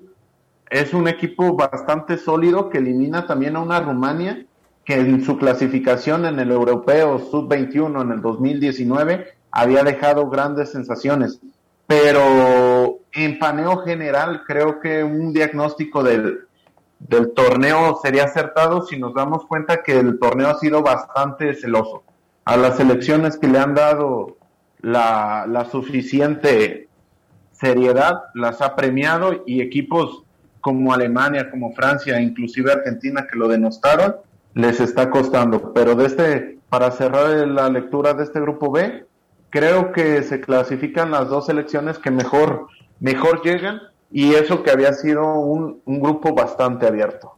es 0.71 0.95
un 0.95 1.09
equipo 1.09 1.57
bastante 1.57 2.17
sólido 2.17 2.71
que 2.71 2.79
elimina 2.79 3.27
también 3.27 3.57
a 3.57 3.61
una 3.61 3.81
Rumania 3.81 4.47
que 4.85 4.95
en 4.95 5.25
su 5.25 5.37
clasificación 5.37 6.25
en 6.25 6.39
el 6.39 6.53
europeo 6.53 7.19
sub-21 7.19 8.03
en 8.03 8.13
el 8.13 8.23
2019 8.23 9.35
había 9.51 9.83
dejado 9.83 10.31
grandes 10.31 10.71
sensaciones. 10.71 11.41
Pero 11.87 13.01
en 13.13 13.39
paneo 13.41 13.79
general 13.79 14.45
creo 14.47 14.79
que 14.81 15.03
un 15.03 15.33
diagnóstico 15.33 16.05
del, 16.05 16.47
del 17.01 17.33
torneo 17.33 17.99
sería 18.01 18.25
acertado 18.25 18.87
si 18.87 18.97
nos 18.97 19.13
damos 19.13 19.45
cuenta 19.47 19.83
que 19.83 19.99
el 19.99 20.21
torneo 20.21 20.49
ha 20.49 20.59
sido 20.59 20.83
bastante 20.83 21.55
celoso. 21.55 22.05
A 22.45 22.57
las 22.57 22.79
elecciones 22.79 23.37
que 23.37 23.49
le 23.49 23.59
han 23.59 23.75
dado 23.75 24.37
la, 24.81 25.47
la 25.49 25.65
suficiente 25.65 26.89
seriedad, 27.51 28.23
las 28.35 28.63
ha 28.63 28.77
premiado 28.77 29.43
y 29.47 29.61
equipos 29.61 30.25
como 30.61 30.93
Alemania, 30.93 31.51
como 31.51 31.73
Francia, 31.73 32.21
inclusive 32.21 32.73
Argentina, 32.73 33.27
que 33.31 33.39
lo 33.39 33.49
denostaron, 33.49 34.17
les 34.55 34.81
está 34.81 35.11
costando. 35.11 35.73
Pero 35.73 35.95
de 35.95 36.07
este, 36.07 36.59
para 36.69 36.91
cerrar 36.91 37.29
la 37.49 37.69
lectura 37.69 38.15
de 38.15 38.25
este 38.25 38.41
grupo 38.41 38.71
B, 38.71 39.07
creo 39.51 39.93
que 39.93 40.23
se 40.23 40.41
clasifican 40.41 41.11
las 41.11 41.29
dos 41.29 41.47
selecciones 41.47 41.99
que 41.99 42.11
mejor, 42.11 42.69
mejor 43.01 43.43
llegan 43.43 43.81
y 44.11 44.35
eso 44.35 44.63
que 44.63 44.71
había 44.71 44.93
sido 44.93 45.35
un, 45.35 45.81
un 45.85 46.01
grupo 46.01 46.35
bastante 46.35 46.87
abierto. 46.87 47.37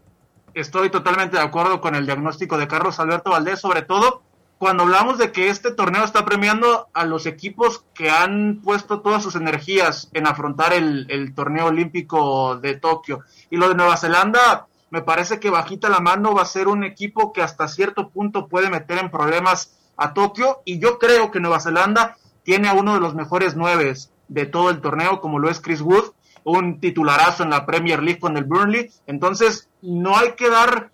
estoy 0.54 0.90
totalmente 0.90 1.36
de 1.36 1.42
acuerdo 1.42 1.80
con 1.80 1.94
el 1.94 2.06
diagnóstico 2.06 2.58
de 2.58 2.68
Carlos 2.68 2.98
Alberto 3.00 3.30
Valdés, 3.30 3.60
sobre 3.60 3.82
todo 3.82 4.22
cuando 4.62 4.84
hablamos 4.84 5.18
de 5.18 5.32
que 5.32 5.48
este 5.48 5.72
torneo 5.72 6.04
está 6.04 6.24
premiando 6.24 6.86
a 6.92 7.04
los 7.04 7.26
equipos 7.26 7.84
que 7.94 8.10
han 8.10 8.60
puesto 8.62 9.00
todas 9.00 9.20
sus 9.20 9.34
energías 9.34 10.08
en 10.12 10.24
afrontar 10.28 10.72
el, 10.72 11.32
torneo 11.34 11.66
olímpico 11.66 12.54
de 12.58 12.76
Tokio. 12.76 13.24
Y 13.50 13.56
lo 13.56 13.68
de 13.68 13.74
Nueva 13.74 13.96
Zelanda, 13.96 14.68
me 14.90 15.02
parece 15.02 15.40
que 15.40 15.50
bajita 15.50 15.88
la 15.88 15.98
mano 15.98 16.32
va 16.32 16.42
a 16.42 16.44
ser 16.44 16.68
un 16.68 16.84
equipo 16.84 17.32
que 17.32 17.42
hasta 17.42 17.66
cierto 17.66 18.10
punto 18.10 18.46
puede 18.46 18.70
meter 18.70 18.98
en 18.98 19.10
problemas 19.10 19.76
a 19.96 20.14
Tokio. 20.14 20.60
Y 20.64 20.78
yo 20.78 21.00
creo 21.00 21.32
que 21.32 21.40
Nueva 21.40 21.58
Zelanda 21.58 22.16
tiene 22.44 22.68
a 22.68 22.74
uno 22.74 22.94
de 22.94 23.00
los 23.00 23.16
mejores 23.16 23.56
nueves 23.56 24.12
de 24.28 24.46
todo 24.46 24.70
el 24.70 24.80
torneo, 24.80 25.20
como 25.20 25.40
lo 25.40 25.50
es 25.50 25.60
Chris 25.60 25.80
Wood, 25.80 26.12
un 26.44 26.78
titularazo 26.78 27.42
en 27.42 27.50
la 27.50 27.66
Premier 27.66 28.00
League 28.00 28.20
con 28.20 28.36
el 28.36 28.44
Burnley. 28.44 28.92
Entonces, 29.08 29.68
no 29.80 30.16
hay 30.16 30.34
que 30.34 30.48
dar, 30.48 30.92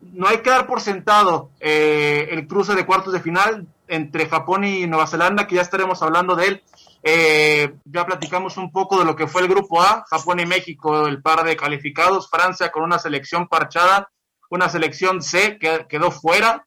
no 0.00 0.26
hay 0.28 0.38
que 0.38 0.50
dar 0.50 0.66
por 0.66 0.80
sentado 0.80 1.50
eh, 1.60 2.28
el 2.30 2.46
cruce 2.46 2.74
de 2.74 2.86
cuartos 2.86 3.12
de 3.12 3.20
final 3.20 3.66
entre 3.88 4.28
Japón 4.28 4.64
y 4.64 4.86
Nueva 4.86 5.06
Zelanda, 5.06 5.46
que 5.46 5.56
ya 5.56 5.62
estaremos 5.62 6.02
hablando 6.02 6.36
de 6.36 6.46
él. 6.46 6.62
Eh, 7.02 7.74
ya 7.84 8.06
platicamos 8.06 8.56
un 8.56 8.70
poco 8.70 8.98
de 8.98 9.04
lo 9.04 9.16
que 9.16 9.26
fue 9.26 9.42
el 9.42 9.48
grupo 9.48 9.82
A, 9.82 10.04
Japón 10.08 10.40
y 10.40 10.46
México, 10.46 11.06
el 11.06 11.22
par 11.22 11.44
de 11.44 11.56
calificados, 11.56 12.28
Francia 12.30 12.70
con 12.70 12.82
una 12.82 12.98
selección 12.98 13.48
parchada, 13.48 14.10
una 14.50 14.68
selección 14.68 15.22
C 15.22 15.58
que 15.58 15.86
quedó 15.88 16.10
fuera, 16.10 16.66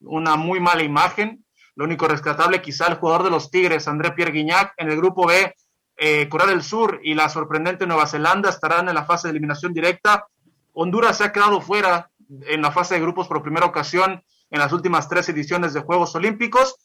una 0.00 0.36
muy 0.36 0.60
mala 0.60 0.82
imagen. 0.82 1.44
Lo 1.76 1.84
único 1.84 2.06
rescatable 2.08 2.62
quizá 2.62 2.86
el 2.86 2.96
jugador 2.96 3.24
de 3.24 3.30
los 3.30 3.50
Tigres, 3.50 3.88
André 3.88 4.12
Pierre 4.12 4.32
Guignac, 4.32 4.74
en 4.76 4.90
el 4.90 4.96
grupo 4.96 5.26
B, 5.26 5.54
eh, 5.96 6.28
Corea 6.28 6.46
del 6.46 6.62
Sur 6.62 7.00
y 7.02 7.14
la 7.14 7.28
sorprendente 7.28 7.86
Nueva 7.86 8.06
Zelanda 8.06 8.50
estarán 8.50 8.88
en 8.88 8.94
la 8.94 9.04
fase 9.04 9.28
de 9.28 9.32
eliminación 9.32 9.72
directa. 9.72 10.26
Honduras 10.72 11.18
se 11.18 11.24
ha 11.24 11.32
quedado 11.32 11.60
fuera 11.60 12.10
en 12.46 12.62
la 12.62 12.72
fase 12.72 12.94
de 12.94 13.00
grupos 13.00 13.28
por 13.28 13.42
primera 13.42 13.66
ocasión 13.66 14.22
en 14.50 14.58
las 14.58 14.72
últimas 14.72 15.08
tres 15.08 15.28
ediciones 15.28 15.74
de 15.74 15.80
Juegos 15.80 16.14
Olímpicos. 16.14 16.76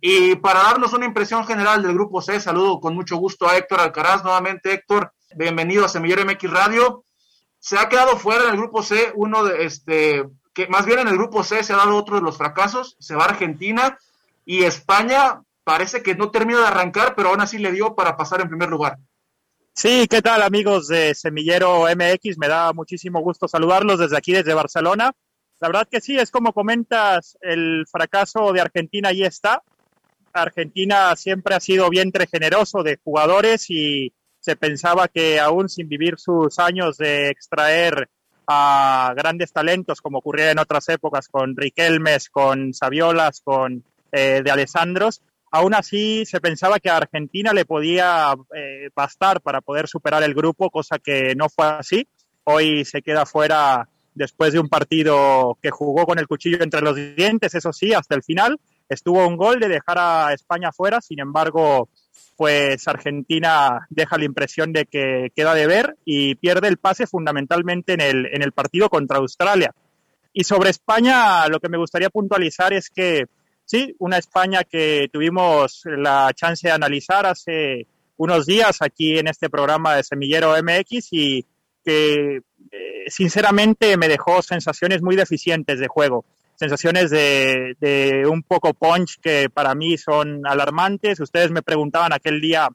Y 0.00 0.36
para 0.36 0.62
darnos 0.62 0.92
una 0.92 1.06
impresión 1.06 1.44
general 1.44 1.82
del 1.82 1.94
grupo 1.94 2.22
C, 2.22 2.40
saludo 2.40 2.80
con 2.80 2.94
mucho 2.94 3.16
gusto 3.16 3.48
a 3.48 3.56
Héctor 3.56 3.80
Alcaraz. 3.80 4.22
Nuevamente, 4.22 4.72
Héctor, 4.72 5.12
bienvenido 5.36 5.84
a 5.84 5.88
Semillero 5.88 6.24
MX 6.24 6.50
Radio. 6.50 7.04
Se 7.58 7.78
ha 7.78 7.88
quedado 7.88 8.16
fuera 8.16 8.44
en 8.44 8.50
el 8.50 8.56
grupo 8.56 8.82
C 8.82 9.12
uno 9.16 9.44
de 9.44 9.64
este, 9.64 10.24
que 10.54 10.68
más 10.68 10.86
bien 10.86 11.00
en 11.00 11.08
el 11.08 11.16
grupo 11.16 11.42
C 11.42 11.64
se 11.64 11.72
ha 11.72 11.76
dado 11.76 11.96
otro 11.96 12.16
de 12.16 12.22
los 12.22 12.38
fracasos. 12.38 12.96
Se 13.00 13.16
va 13.16 13.24
Argentina 13.24 13.98
y 14.44 14.64
España 14.64 15.42
parece 15.64 16.02
que 16.02 16.14
no 16.14 16.30
termina 16.30 16.60
de 16.60 16.66
arrancar, 16.66 17.14
pero 17.14 17.30
aún 17.30 17.40
así 17.40 17.58
le 17.58 17.72
dio 17.72 17.94
para 17.94 18.16
pasar 18.16 18.40
en 18.40 18.48
primer 18.48 18.70
lugar. 18.70 18.98
Sí, 19.80 20.08
¿qué 20.10 20.22
tal 20.22 20.42
amigos 20.42 20.88
de 20.88 21.14
Semillero 21.14 21.84
MX? 21.84 22.36
Me 22.36 22.48
da 22.48 22.72
muchísimo 22.72 23.20
gusto 23.20 23.46
saludarlos 23.46 24.00
desde 24.00 24.16
aquí, 24.16 24.32
desde 24.32 24.52
Barcelona. 24.52 25.12
La 25.60 25.68
verdad 25.68 25.86
que 25.88 26.00
sí, 26.00 26.18
es 26.18 26.32
como 26.32 26.52
comentas, 26.52 27.38
el 27.42 27.84
fracaso 27.88 28.52
de 28.52 28.60
Argentina 28.60 29.10
ahí 29.10 29.22
está. 29.22 29.62
Argentina 30.32 31.14
siempre 31.14 31.54
ha 31.54 31.60
sido 31.60 31.88
vientre 31.90 32.26
generoso 32.26 32.82
de 32.82 32.98
jugadores 33.04 33.70
y 33.70 34.12
se 34.40 34.56
pensaba 34.56 35.06
que 35.06 35.38
aún 35.38 35.68
sin 35.68 35.88
vivir 35.88 36.18
sus 36.18 36.58
años 36.58 36.98
de 36.98 37.28
extraer 37.28 38.10
a 38.48 39.14
grandes 39.16 39.52
talentos, 39.52 40.00
como 40.00 40.18
ocurría 40.18 40.50
en 40.50 40.58
otras 40.58 40.88
épocas 40.88 41.28
con 41.28 41.56
Riquelmes, 41.56 42.30
con 42.30 42.74
Saviolas, 42.74 43.42
con 43.44 43.84
eh, 44.10 44.42
de 44.42 44.50
Alessandros, 44.50 45.22
Aún 45.50 45.74
así, 45.74 46.24
se 46.26 46.40
pensaba 46.40 46.78
que 46.78 46.90
a 46.90 46.98
Argentina 46.98 47.52
le 47.52 47.64
podía 47.64 48.34
eh, 48.54 48.90
bastar 48.94 49.40
para 49.40 49.60
poder 49.60 49.88
superar 49.88 50.22
el 50.22 50.34
grupo, 50.34 50.70
cosa 50.70 50.98
que 50.98 51.34
no 51.34 51.48
fue 51.48 51.66
así. 51.66 52.06
Hoy 52.44 52.84
se 52.84 53.02
queda 53.02 53.24
fuera 53.24 53.88
después 54.14 54.52
de 54.52 54.58
un 54.58 54.68
partido 54.68 55.56
que 55.62 55.70
jugó 55.70 56.04
con 56.04 56.18
el 56.18 56.26
cuchillo 56.26 56.62
entre 56.62 56.82
los 56.82 56.96
dientes, 56.96 57.54
eso 57.54 57.72
sí, 57.72 57.94
hasta 57.94 58.14
el 58.14 58.22
final. 58.22 58.58
Estuvo 58.88 59.26
un 59.26 59.36
gol 59.36 59.60
de 59.60 59.68
dejar 59.68 59.98
a 59.98 60.32
España 60.32 60.72
fuera, 60.72 61.00
sin 61.00 61.20
embargo, 61.20 61.88
pues 62.36 62.86
Argentina 62.88 63.86
deja 63.90 64.18
la 64.18 64.24
impresión 64.24 64.72
de 64.72 64.86
que 64.86 65.28
queda 65.34 65.54
de 65.54 65.66
ver 65.66 65.96
y 66.04 66.34
pierde 66.34 66.68
el 66.68 66.78
pase 66.78 67.06
fundamentalmente 67.06 67.94
en 67.94 68.00
el, 68.00 68.26
en 68.26 68.42
el 68.42 68.52
partido 68.52 68.88
contra 68.88 69.18
Australia. 69.18 69.72
Y 70.32 70.44
sobre 70.44 70.70
España, 70.70 71.46
lo 71.48 71.60
que 71.60 71.68
me 71.68 71.78
gustaría 71.78 72.10
puntualizar 72.10 72.72
es 72.72 72.90
que 72.90 73.26
Sí, 73.68 73.94
una 73.98 74.16
España 74.16 74.64
que 74.64 75.10
tuvimos 75.12 75.82
la 75.84 76.32
chance 76.34 76.66
de 76.66 76.72
analizar 76.72 77.26
hace 77.26 77.86
unos 78.16 78.46
días 78.46 78.80
aquí 78.80 79.18
en 79.18 79.28
este 79.28 79.50
programa 79.50 79.94
de 79.94 80.04
Semillero 80.04 80.54
MX 80.62 81.08
y 81.12 81.44
que 81.84 82.36
eh, 82.36 83.04
sinceramente 83.08 83.98
me 83.98 84.08
dejó 84.08 84.40
sensaciones 84.40 85.02
muy 85.02 85.16
deficientes 85.16 85.80
de 85.80 85.86
juego, 85.86 86.24
sensaciones 86.54 87.10
de, 87.10 87.76
de, 87.78 88.26
un 88.26 88.42
poco 88.42 88.72
punch 88.72 89.18
que 89.20 89.50
para 89.50 89.74
mí 89.74 89.98
son 89.98 90.46
alarmantes. 90.46 91.20
Ustedes 91.20 91.50
me 91.50 91.60
preguntaban 91.60 92.14
aquel 92.14 92.40
día 92.40 92.70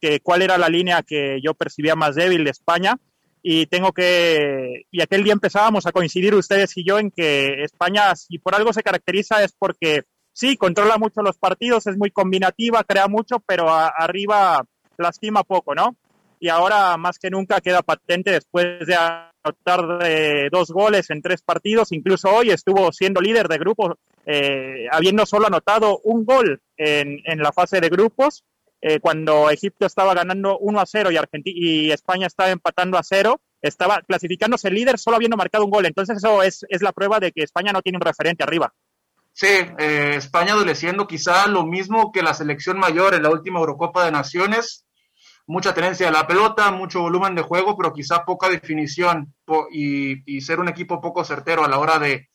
que 0.00 0.20
cuál 0.20 0.42
era 0.42 0.58
la 0.58 0.68
línea 0.68 1.02
que 1.02 1.40
yo 1.42 1.54
percibía 1.54 1.96
más 1.96 2.14
débil 2.14 2.44
de 2.44 2.50
España 2.50 2.96
y 3.42 3.66
tengo 3.66 3.90
que 3.90 4.86
y 4.92 5.02
aquel 5.02 5.24
día 5.24 5.32
empezábamos 5.32 5.86
a 5.86 5.92
coincidir 5.92 6.36
ustedes 6.36 6.76
y 6.76 6.84
yo 6.84 7.00
en 7.00 7.10
que 7.10 7.64
España 7.64 8.14
si 8.14 8.38
por 8.38 8.54
algo 8.54 8.72
se 8.72 8.84
caracteriza 8.84 9.42
es 9.42 9.52
porque 9.52 10.04
sí, 10.36 10.58
controla 10.58 10.98
mucho 10.98 11.22
los 11.22 11.38
partidos, 11.38 11.86
es 11.86 11.96
muy 11.96 12.10
combinativa, 12.10 12.84
crea 12.84 13.08
mucho, 13.08 13.40
pero 13.46 13.70
arriba 13.70 14.62
lastima 14.98 15.42
poco, 15.44 15.74
¿no? 15.74 15.96
Y 16.38 16.50
ahora 16.50 16.98
más 16.98 17.18
que 17.18 17.30
nunca 17.30 17.62
queda 17.62 17.80
patente 17.80 18.32
después 18.32 18.86
de 18.86 18.94
anotar 18.94 19.98
de 19.98 20.48
dos 20.52 20.70
goles 20.70 21.08
en 21.08 21.22
tres 21.22 21.40
partidos, 21.40 21.90
incluso 21.90 22.28
hoy 22.28 22.50
estuvo 22.50 22.92
siendo 22.92 23.22
líder 23.22 23.48
de 23.48 23.56
grupo, 23.56 23.96
eh, 24.26 24.86
habiendo 24.92 25.24
solo 25.24 25.46
anotado 25.46 26.00
un 26.04 26.26
gol 26.26 26.60
en, 26.76 27.38
la 27.38 27.52
fase 27.52 27.80
de 27.80 27.88
grupos, 27.88 28.44
eh, 28.82 29.00
cuando 29.00 29.48
Egipto 29.48 29.86
estaba 29.86 30.12
ganando 30.12 30.58
1 30.58 30.80
a 30.80 30.84
0 30.84 31.10
y, 31.12 31.16
Argentina, 31.16 31.56
y 31.58 31.90
España 31.92 32.26
estaba 32.26 32.50
empatando 32.50 32.98
a 32.98 33.02
0, 33.02 33.40
estaba 33.62 34.02
clasificándose 34.02 34.70
líder 34.70 34.98
solo 34.98 35.16
habiendo 35.16 35.38
marcado 35.38 35.64
un 35.64 35.70
gol. 35.70 35.86
Entonces 35.86 36.18
eso 36.18 36.42
es, 36.42 36.66
es 36.68 36.82
la 36.82 36.92
prueba 36.92 37.20
de 37.20 37.32
que 37.32 37.42
España 37.42 37.72
no 37.72 37.80
tiene 37.80 37.96
un 37.96 38.02
referente 38.02 38.44
arriba. 38.44 38.74
Sí, 39.38 39.48
eh, 39.48 40.14
España 40.16 40.54
adoleciendo 40.54 41.06
quizá 41.06 41.46
lo 41.46 41.66
mismo 41.66 42.10
que 42.10 42.22
la 42.22 42.32
selección 42.32 42.78
mayor 42.78 43.12
en 43.12 43.22
la 43.22 43.28
última 43.28 43.60
Eurocopa 43.60 44.02
de 44.06 44.10
Naciones. 44.10 44.86
Mucha 45.46 45.74
tenencia 45.74 46.06
de 46.06 46.12
la 46.12 46.26
pelota, 46.26 46.70
mucho 46.70 47.02
volumen 47.02 47.34
de 47.34 47.42
juego, 47.42 47.76
pero 47.76 47.92
quizá 47.92 48.24
poca 48.24 48.48
definición 48.48 49.34
y, 49.70 50.40
ser 50.40 50.58
un 50.58 50.70
equipo 50.70 51.02
poco 51.02 51.22
certero 51.22 51.62
a 51.62 51.68
la 51.68 51.78
hora 51.78 51.98
de, 51.98 52.30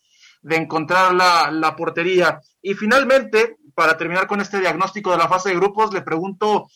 encontrar 0.47 1.15
la, 1.15 1.49
la, 1.49 1.75
portería. 1.75 2.39
Y 2.61 2.75
finalmente, 2.75 3.57
para 3.73 3.97
terminar 3.97 4.27
con 4.27 4.39
este 4.39 4.59
diagnóstico 4.59 5.09
de 5.09 5.17
la 5.17 5.27
fase 5.27 5.49
de 5.49 5.55
grupos, 5.55 5.91
le 5.91 6.03
pregunto, 6.03 6.67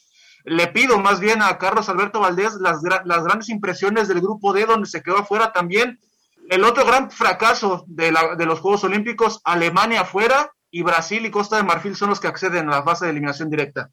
le 0.44 0.65
pido 0.70 0.98
más 0.98 1.20
bien 1.20 1.44
a 1.44 1.60
Carlos 1.60 1.88
Alberto 1.88 2.22
Valdés 2.22 2.55
las, 2.55 2.82
las 2.82 3.24
grandes 3.24 3.50
impresiones 3.50 4.08
del 4.08 4.22
grupo 4.22 4.53
D, 4.53 4.65
donde 4.65 4.89
se 4.89 5.03
quedó 5.03 5.20
afuera 5.20 5.51
también 5.51 6.00
el 6.49 6.63
otro 6.63 6.85
gran 6.85 7.11
fracaso 7.11 7.85
de, 7.87 8.11
la, 8.11 8.35
de 8.35 8.45
los 8.45 8.59
Juegos 8.59 8.83
Olímpicos, 8.83 9.41
Alemania 9.43 10.01
afuera 10.01 10.51
y 10.71 10.83
Brasil 10.83 11.25
y 11.25 11.31
Costa 11.31 11.57
de 11.57 11.63
Marfil 11.63 11.95
son 11.95 12.09
los 12.09 12.19
que 12.19 12.27
acceden 12.27 12.67
a 12.67 12.77
la 12.77 12.83
fase 12.83 13.05
de 13.05 13.11
eliminación 13.11 13.49
directa. 13.49 13.89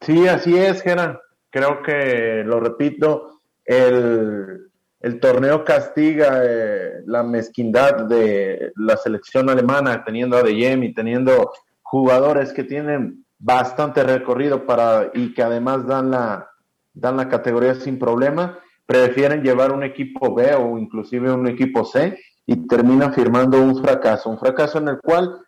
Sí, 0.00 0.28
así 0.28 0.56
es, 0.56 0.82
Gena. 0.82 1.18
Creo 1.50 1.82
que, 1.82 2.42
lo 2.44 2.60
repito, 2.60 3.40
el, 3.64 4.70
el 5.00 5.20
torneo 5.20 5.64
castiga 5.64 6.40
eh, 6.42 7.02
la 7.06 7.22
mezquindad 7.22 8.04
de 8.06 8.72
la 8.76 8.96
selección 8.96 9.48
alemana, 9.48 10.04
teniendo 10.04 10.36
a 10.36 10.42
De 10.42 10.52
y 10.52 10.94
teniendo 10.94 11.52
jugadores 11.82 12.52
que 12.52 12.64
tienen 12.64 13.24
bastante 13.38 14.02
recorrido 14.02 14.66
para 14.66 15.10
y 15.14 15.32
que 15.34 15.42
además 15.42 15.86
dan 15.86 16.10
la, 16.10 16.50
dan 16.92 17.16
la 17.16 17.28
categoría 17.28 17.74
sin 17.74 17.98
problema 17.98 18.58
prefieren 18.86 19.42
llevar 19.42 19.72
un 19.72 19.82
equipo 19.82 20.34
B 20.34 20.54
o 20.54 20.78
inclusive 20.78 21.32
un 21.32 21.46
equipo 21.46 21.84
C 21.84 22.18
y 22.46 22.66
terminan 22.66 23.14
firmando 23.14 23.60
un 23.60 23.82
fracaso, 23.82 24.30
un 24.30 24.38
fracaso 24.38 24.78
en 24.78 24.88
el 24.88 25.00
cual 25.00 25.40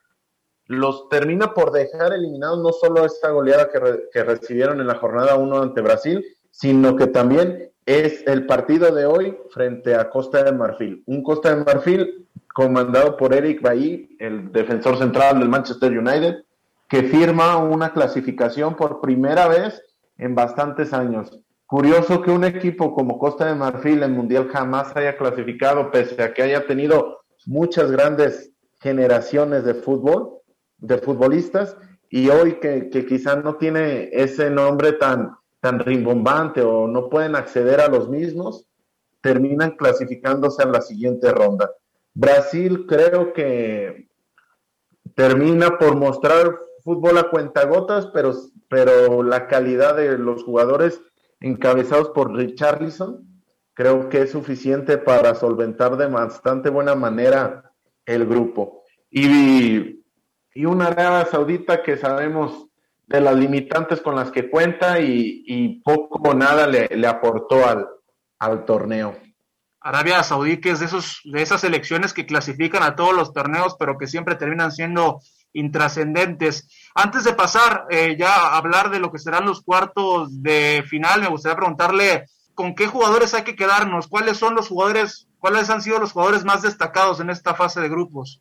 los 0.67 1.09
termina 1.09 1.55
por 1.55 1.71
dejar 1.71 2.13
eliminados 2.13 2.59
no 2.59 2.73
solo 2.73 3.05
esta 3.05 3.31
goleada 3.31 3.69
que, 3.71 4.09
que 4.13 4.25
recibieron 4.25 4.81
en 4.81 4.87
la 4.87 4.97
jornada 4.97 5.37
1 5.37 5.63
ante 5.63 5.81
Brasil, 5.81 6.25
sino 6.51 6.97
que 6.97 7.07
también 7.07 7.71
es 7.85 8.27
el 8.27 8.47
partido 8.47 8.93
de 8.93 9.07
hoy 9.07 9.39
frente 9.51 9.95
a 9.95 10.11
Costa 10.11 10.43
de 10.43 10.53
Marfil. 10.53 11.05
Un 11.07 11.23
Costa 11.23 11.55
de 11.55 11.65
Marfil 11.65 12.27
comandado 12.53 13.17
por 13.17 13.33
Eric 13.33 13.61
Bailly, 13.61 14.17
el 14.19 14.51
defensor 14.51 14.99
central 14.99 15.39
del 15.39 15.49
Manchester 15.49 15.97
United, 15.97 16.45
que 16.89 17.03
firma 17.05 17.59
una 17.59 17.93
clasificación 17.93 18.75
por 18.75 19.01
primera 19.01 19.47
vez 19.47 19.83
en 20.19 20.35
bastantes 20.35 20.93
años. 20.93 21.39
Curioso 21.67 22.23
que 22.23 22.31
un 22.31 22.45
equipo 22.45 22.95
como 22.95 23.19
Costa 23.19 23.47
de 23.47 23.57
Marfil 23.57 24.03
en 24.05 24.13
Mundial 24.13 24.49
jamás 24.53 24.95
haya 24.95 25.17
clasificado, 25.17 25.91
pese 25.91 26.23
a 26.23 26.33
que 26.33 26.43
haya 26.43 26.65
tenido 26.65 27.23
muchas 27.45 27.91
grandes 27.91 28.53
generaciones 28.81 29.65
de 29.65 29.75
fútbol, 29.75 30.43
de 30.79 30.99
futbolistas, 30.99 31.77
y 32.09 32.29
hoy 32.29 32.61
que, 32.61 32.89
que 32.89 33.05
quizá 33.05 33.35
no 33.35 33.57
tiene 33.57 34.11
ese 34.13 34.49
nombre 34.49 34.93
tan, 34.93 35.37
tan 35.61 35.81
rimbombante 35.81 36.63
o 36.63 36.87
no 36.87 37.11
pueden 37.11 37.35
acceder 37.35 37.81
a 37.81 37.89
los 37.89 38.09
mismos, 38.09 38.69
terminan 39.21 39.73
clasificándose 39.73 40.63
a 40.63 40.67
la 40.67 40.81
siguiente 40.81 41.33
ronda. 41.33 41.69
Brasil 42.15 42.87
creo 42.87 43.33
que 43.33 44.09
termina 45.17 45.79
por 45.79 45.97
mostrar 45.97 46.57
fútbol 46.85 47.19
a 47.19 47.29
cuentagotas, 47.29 48.07
pero, 48.15 48.33
pero 48.69 49.25
la 49.25 49.49
calidad 49.49 49.97
de 49.97 50.17
los 50.17 50.45
jugadores 50.45 51.03
encabezados 51.41 52.11
por 52.11 52.35
Richarlison 52.35 53.27
creo 53.75 54.09
que 54.09 54.23
es 54.23 54.33
suficiente 54.33 54.97
para 54.97 55.35
solventar 55.35 55.97
de 55.97 56.07
bastante 56.07 56.71
buena 56.71 56.95
manera 56.95 57.73
el 58.07 58.27
grupo. 58.27 58.83
Y, 59.11 60.03
y 60.55 60.65
una 60.65 60.87
Arabia 60.87 61.27
Saudita 61.31 61.83
que 61.83 61.99
sabemos 61.99 62.67
de 63.07 63.21
las 63.21 63.37
limitantes 63.37 64.01
con 64.01 64.17
las 64.17 64.31
que 64.31 64.51
cuenta 64.51 64.99
y, 65.01 65.81
poco 65.85 66.31
o 66.31 66.35
nada 66.35 66.67
le, 66.67 67.07
aportó 67.07 67.67
al, 67.67 67.87
al 68.39 68.65
torneo. 68.65 69.17
Arabia 69.81 70.23
Saudí, 70.23 70.61
que 70.61 70.71
es 70.71 70.81
de, 70.81 70.87
esos, 70.87 71.21
de 71.25 71.43
esas 71.43 71.63
elecciones 71.63 72.13
que 72.13 72.27
clasifican 72.27 72.83
a 72.83 72.97
todos 72.97 73.15
los 73.15 73.33
torneos, 73.33 73.77
pero 73.79 73.97
que 73.99 74.09
siempre 74.09 74.35
terminan 74.35 74.73
siendo 74.73 75.21
intrascendentes. 75.53 76.69
Antes 76.99 77.25
de 77.25 77.35
pasar 77.35 77.87
eh, 77.91 78.17
ya 78.19 78.35
a 78.35 78.57
hablar 78.57 78.91
de 78.91 78.99
lo 78.99 79.13
que 79.13 79.19
serán 79.19 79.45
los 79.45 79.63
cuartos 79.63 80.43
de 80.43 80.83
final, 80.89 81.21
me 81.21 81.29
gustaría 81.29 81.57
preguntarle 81.57 82.25
con 82.55 82.75
qué 82.75 82.87
jugadores 82.87 83.35
hay 83.35 83.45
que 83.45 83.55
quedarnos, 83.55 84.09
cuáles 84.09 84.39
son 84.39 84.55
los 84.55 84.69
jugadores, 84.69 85.29
cuáles 85.39 85.69
han 85.69 85.83
sido 85.83 85.99
los 85.99 86.13
jugadores 86.13 86.45
más 86.45 86.63
destacados 86.63 87.21
en 87.21 87.29
esta 87.29 87.55
fase 87.55 87.83
de 87.83 87.91
grupos. 87.91 88.41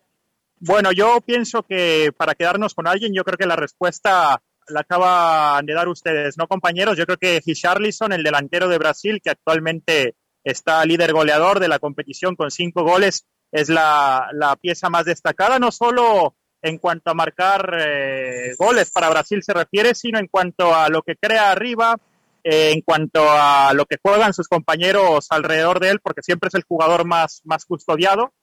Bueno, 0.58 0.94
yo 0.94 1.20
pienso 1.20 1.64
que 1.64 2.14
para 2.16 2.34
quedarnos 2.34 2.74
con 2.74 2.88
alguien, 2.88 3.14
yo 3.14 3.26
creo 3.26 3.38
que 3.38 3.46
la 3.46 3.58
respuesta 3.58 4.42
la 4.70 4.80
acaban 4.80 5.66
de 5.66 5.74
dar 5.74 5.90
ustedes, 5.90 6.38
¿no, 6.38 6.48
compañeros? 6.48 6.98
Yo 6.98 7.06
creo 7.06 7.18
que 7.18 7.42
Richarlison, 7.46 8.14
el 8.14 8.24
delantero 8.24 8.70
de 8.70 8.78
Brasil, 8.78 9.20
que 9.22 9.32
actualmente 9.32 10.16
está 10.46 10.86
líder 10.86 11.12
goleador 11.12 11.60
de 11.60 11.68
la 11.68 11.80
competición 11.80 12.38
con 12.38 12.52
cinco 12.52 12.84
goles, 12.84 13.26
es 13.52 13.70
la, 13.70 14.58
pieza 14.62 14.90
más 14.90 15.06
destacada, 15.06 15.60
no 15.60 15.72
solo 15.72 16.36
en 16.66 16.80
cuanto 16.80 17.12
a 17.12 17.14
marcar 17.14 17.78
eh, 17.80 18.56
goles 18.58 18.90
para 18.90 19.12
Brasil 19.12 19.44
se 19.44 19.54
refiere, 19.54 19.94
sino 19.94 20.18
en 20.18 20.28
cuanto 20.28 20.74
a 20.74 20.90
lo 20.90 21.04
que 21.04 21.16
crea 21.16 21.52
arriba, 21.52 21.96
eh, 22.44 22.72
en 22.72 22.82
cuanto 22.82 23.24
a 23.24 23.72
lo 23.76 23.86
que 23.86 23.98
juegan 24.02 24.34
sus 24.34 24.48
compañeros 24.48 25.28
alrededor 25.30 25.80
de 25.80 25.92
él, 25.92 26.00
porque 26.00 26.24
siempre 26.24 26.48
es 26.48 26.56
el 26.56 26.64
jugador 26.64 27.06
más, 27.06 27.42
más 27.44 27.66
custodiado. 27.66 28.34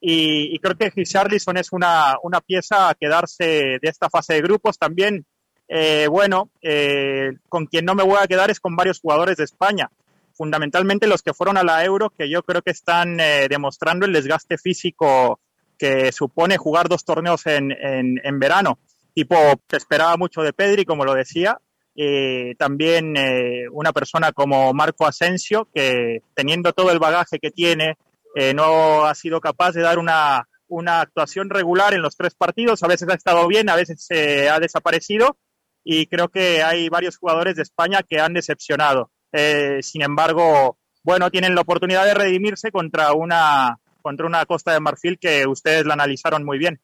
Y, 0.00 0.58
creo 0.58 0.76
que 0.76 0.90
Richarlison 0.90 1.56
es 1.56 1.72
una, 1.72 2.16
una 2.22 2.40
pieza 2.40 2.88
a 2.88 2.94
quedarse 2.94 3.44
de 3.80 3.88
esta 3.88 4.10
fase 4.10 4.34
de 4.34 4.42
grupos. 4.42 4.76
También, 4.76 5.24
eh, 5.68 6.08
bueno, 6.08 6.50
con 7.48 7.66
quien 7.66 7.84
no 7.84 7.94
me 7.94 8.04
voy 8.04 8.18
a 8.20 8.26
quedar 8.26 8.50
es 8.50 8.58
con 8.58 8.74
varios 8.74 9.00
jugadores 9.00 9.36
de 9.36 9.44
España 9.44 9.88
fundamentalmente 10.32 11.08
los 11.08 11.22
que 11.22 11.34
fueron 11.34 11.56
a 11.56 11.64
la 11.64 11.84
Euro, 11.84 12.10
que 12.10 12.30
yo 12.30 12.44
creo 12.44 12.62
que 12.62 12.70
están 12.70 13.16
demostrando 13.16 14.06
el 14.06 14.12
desgaste 14.12 14.56
físico 14.56 15.40
que 15.78 16.12
supone 16.12 16.56
jugar 16.56 16.88
dos 16.88 17.04
torneos 17.04 17.46
en, 17.46 17.72
en, 17.72 18.38
verano. 18.40 18.78
Tipo, 19.14 19.36
se 19.68 19.76
esperaba 19.76 20.16
mucho 20.16 20.42
de 20.42 20.52
Pedri, 20.52 20.84
como 20.84 21.04
lo 21.04 21.14
decía. 21.14 21.58
también 22.58 23.16
eh, 23.16 23.66
una 23.72 23.92
persona 23.92 24.32
como 24.32 24.72
Marco 24.74 25.06
Asensio, 25.06 25.68
que 25.72 26.22
teniendo 26.34 26.72
todo 26.72 26.90
el 26.90 26.98
bagaje 26.98 27.38
que 27.38 27.50
tiene, 27.50 27.96
eh, 28.34 28.54
no 28.54 29.04
ha 29.04 29.14
sido 29.14 29.40
capaz 29.40 29.72
de 29.72 29.82
dar 29.82 29.98
una, 29.98 30.48
una 30.68 31.00
actuación 31.00 31.50
regular 31.50 31.94
en 31.94 32.02
los 32.02 32.16
tres 32.16 32.34
partidos. 32.34 32.82
A 32.82 32.88
veces 32.88 33.08
ha 33.08 33.14
estado 33.14 33.46
bien, 33.48 33.68
a 33.68 33.76
veces 33.76 34.04
se 34.04 34.48
ha 34.48 34.60
desaparecido. 34.60 35.36
Y 35.84 36.06
creo 36.06 36.28
que 36.28 36.62
hay 36.62 36.88
varios 36.88 37.16
jugadores 37.16 37.56
de 37.56 37.62
España 37.62 38.02
que 38.06 38.20
han 38.20 38.34
decepcionado. 38.34 39.10
Eh, 39.32 39.78
sin 39.80 40.02
embargo, 40.02 40.78
bueno, 41.02 41.30
tienen 41.30 41.54
la 41.54 41.62
oportunidad 41.62 42.04
de 42.04 42.14
redimirse 42.14 42.70
contra 42.70 43.12
una, 43.12 43.78
contra 44.08 44.26
una 44.26 44.46
Costa 44.46 44.72
de 44.72 44.80
Marfil 44.80 45.18
que 45.18 45.46
ustedes 45.46 45.84
la 45.84 45.92
analizaron 45.92 46.42
muy 46.42 46.56
bien. 46.56 46.80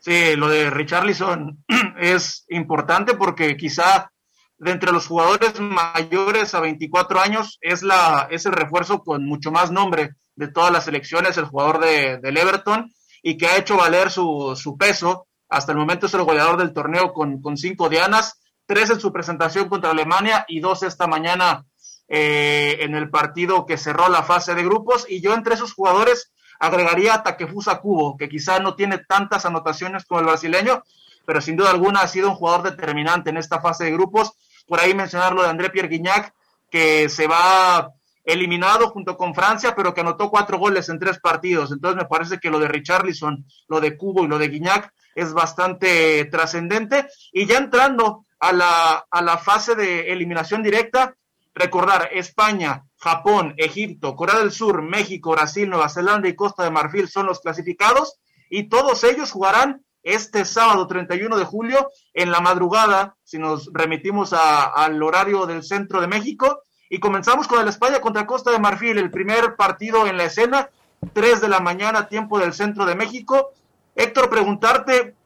Sí, 0.00 0.36
lo 0.36 0.50
de 0.50 0.68
Richarlison 0.68 1.64
es 1.98 2.44
importante 2.50 3.14
porque 3.14 3.56
quizá 3.56 4.12
de 4.58 4.72
entre 4.72 4.92
los 4.92 5.06
jugadores 5.06 5.58
mayores 5.60 6.54
a 6.54 6.60
24 6.60 7.20
años 7.20 7.56
es, 7.62 7.82
la, 7.82 8.28
es 8.30 8.44
el 8.44 8.52
refuerzo 8.52 9.02
con 9.02 9.24
mucho 9.24 9.50
más 9.50 9.70
nombre 9.70 10.10
de 10.36 10.48
todas 10.48 10.70
las 10.70 10.84
selecciones, 10.84 11.38
el 11.38 11.46
jugador 11.46 11.80
de, 11.80 12.18
del 12.18 12.36
Everton 12.36 12.92
y 13.22 13.38
que 13.38 13.46
ha 13.46 13.56
hecho 13.56 13.78
valer 13.78 14.10
su, 14.10 14.54
su, 14.54 14.76
peso. 14.76 15.26
Hasta 15.48 15.72
el 15.72 15.78
momento 15.78 16.04
es 16.04 16.12
el 16.12 16.22
goleador 16.22 16.58
del 16.58 16.74
torneo 16.74 17.14
con, 17.14 17.40
con 17.40 17.56
cinco 17.56 17.88
dianas, 17.88 18.42
tres 18.66 18.90
en 18.90 19.00
su 19.00 19.10
presentación 19.10 19.70
contra 19.70 19.92
Alemania 19.92 20.44
y 20.48 20.60
dos 20.60 20.82
esta 20.82 21.06
mañana 21.06 21.64
eh, 22.08 22.76
en 22.80 22.94
el 22.94 23.08
partido 23.08 23.64
que 23.64 23.78
cerró 23.78 24.10
la 24.10 24.22
fase 24.22 24.54
de 24.54 24.64
grupos 24.64 25.06
y 25.08 25.22
yo 25.22 25.32
entre 25.32 25.54
esos 25.54 25.72
jugadores 25.72 26.30
agregaría 26.58 27.14
a 27.14 27.22
Takefusa 27.22 27.80
Kubo, 27.80 28.16
que 28.16 28.28
quizá 28.28 28.58
no 28.58 28.74
tiene 28.74 28.98
tantas 28.98 29.46
anotaciones 29.46 30.04
como 30.04 30.20
el 30.20 30.26
brasileño, 30.26 30.82
pero 31.24 31.40
sin 31.40 31.56
duda 31.56 31.70
alguna 31.70 32.00
ha 32.00 32.08
sido 32.08 32.30
un 32.30 32.36
jugador 32.36 32.62
determinante 32.70 33.30
en 33.30 33.36
esta 33.36 33.60
fase 33.60 33.84
de 33.84 33.92
grupos. 33.92 34.32
Por 34.66 34.80
ahí 34.80 34.94
mencionar 34.94 35.34
lo 35.34 35.42
de 35.42 35.48
André 35.48 35.70
Pierre 35.70 35.88
Guignac, 35.88 36.32
que 36.70 37.08
se 37.08 37.26
va 37.26 37.92
eliminado 38.24 38.90
junto 38.90 39.16
con 39.16 39.34
Francia, 39.34 39.74
pero 39.74 39.94
que 39.94 40.02
anotó 40.02 40.30
cuatro 40.30 40.58
goles 40.58 40.88
en 40.88 40.98
tres 40.98 41.18
partidos. 41.18 41.72
Entonces 41.72 41.96
me 41.96 42.08
parece 42.08 42.38
que 42.38 42.50
lo 42.50 42.58
de 42.58 42.68
Richarlison, 42.68 43.46
lo 43.68 43.80
de 43.80 43.96
Cubo 43.96 44.24
y 44.24 44.28
lo 44.28 44.38
de 44.38 44.48
Guignac 44.48 44.92
es 45.14 45.32
bastante 45.32 46.26
trascendente. 46.26 47.06
Y 47.32 47.46
ya 47.46 47.58
entrando 47.58 48.24
a 48.40 48.52
la, 48.52 49.06
a 49.10 49.22
la 49.22 49.38
fase 49.38 49.74
de 49.74 50.12
eliminación 50.12 50.62
directa, 50.62 51.14
Recordar, 51.58 52.10
España, 52.12 52.84
Japón, 52.98 53.54
Egipto, 53.56 54.14
Corea 54.14 54.38
del 54.38 54.52
Sur, 54.52 54.80
México, 54.80 55.32
Brasil, 55.32 55.68
Nueva 55.68 55.88
Zelanda 55.88 56.28
y 56.28 56.36
Costa 56.36 56.62
de 56.62 56.70
Marfil 56.70 57.08
son 57.08 57.26
los 57.26 57.40
clasificados 57.40 58.20
y 58.48 58.68
todos 58.68 59.02
ellos 59.02 59.32
jugarán 59.32 59.84
este 60.04 60.44
sábado 60.44 60.86
31 60.86 61.36
de 61.36 61.44
julio 61.44 61.90
en 62.14 62.30
la 62.30 62.38
madrugada, 62.38 63.16
si 63.24 63.38
nos 63.38 63.70
remitimos 63.72 64.32
al 64.32 65.02
horario 65.02 65.46
del 65.46 65.64
centro 65.64 66.00
de 66.00 66.06
México. 66.06 66.62
Y 66.88 67.00
comenzamos 67.00 67.48
con 67.48 67.60
el 67.60 67.66
España 67.66 68.00
contra 68.00 68.24
Costa 68.24 68.52
de 68.52 68.60
Marfil, 68.60 68.96
el 68.96 69.10
primer 69.10 69.56
partido 69.56 70.06
en 70.06 70.16
la 70.16 70.24
escena, 70.24 70.70
3 71.12 71.40
de 71.40 71.48
la 71.48 71.58
mañana, 71.58 72.08
tiempo 72.08 72.38
del 72.38 72.54
centro 72.54 72.86
de 72.86 72.94
México. 72.94 73.50
Héctor, 73.96 74.30
preguntarte, 74.30 75.16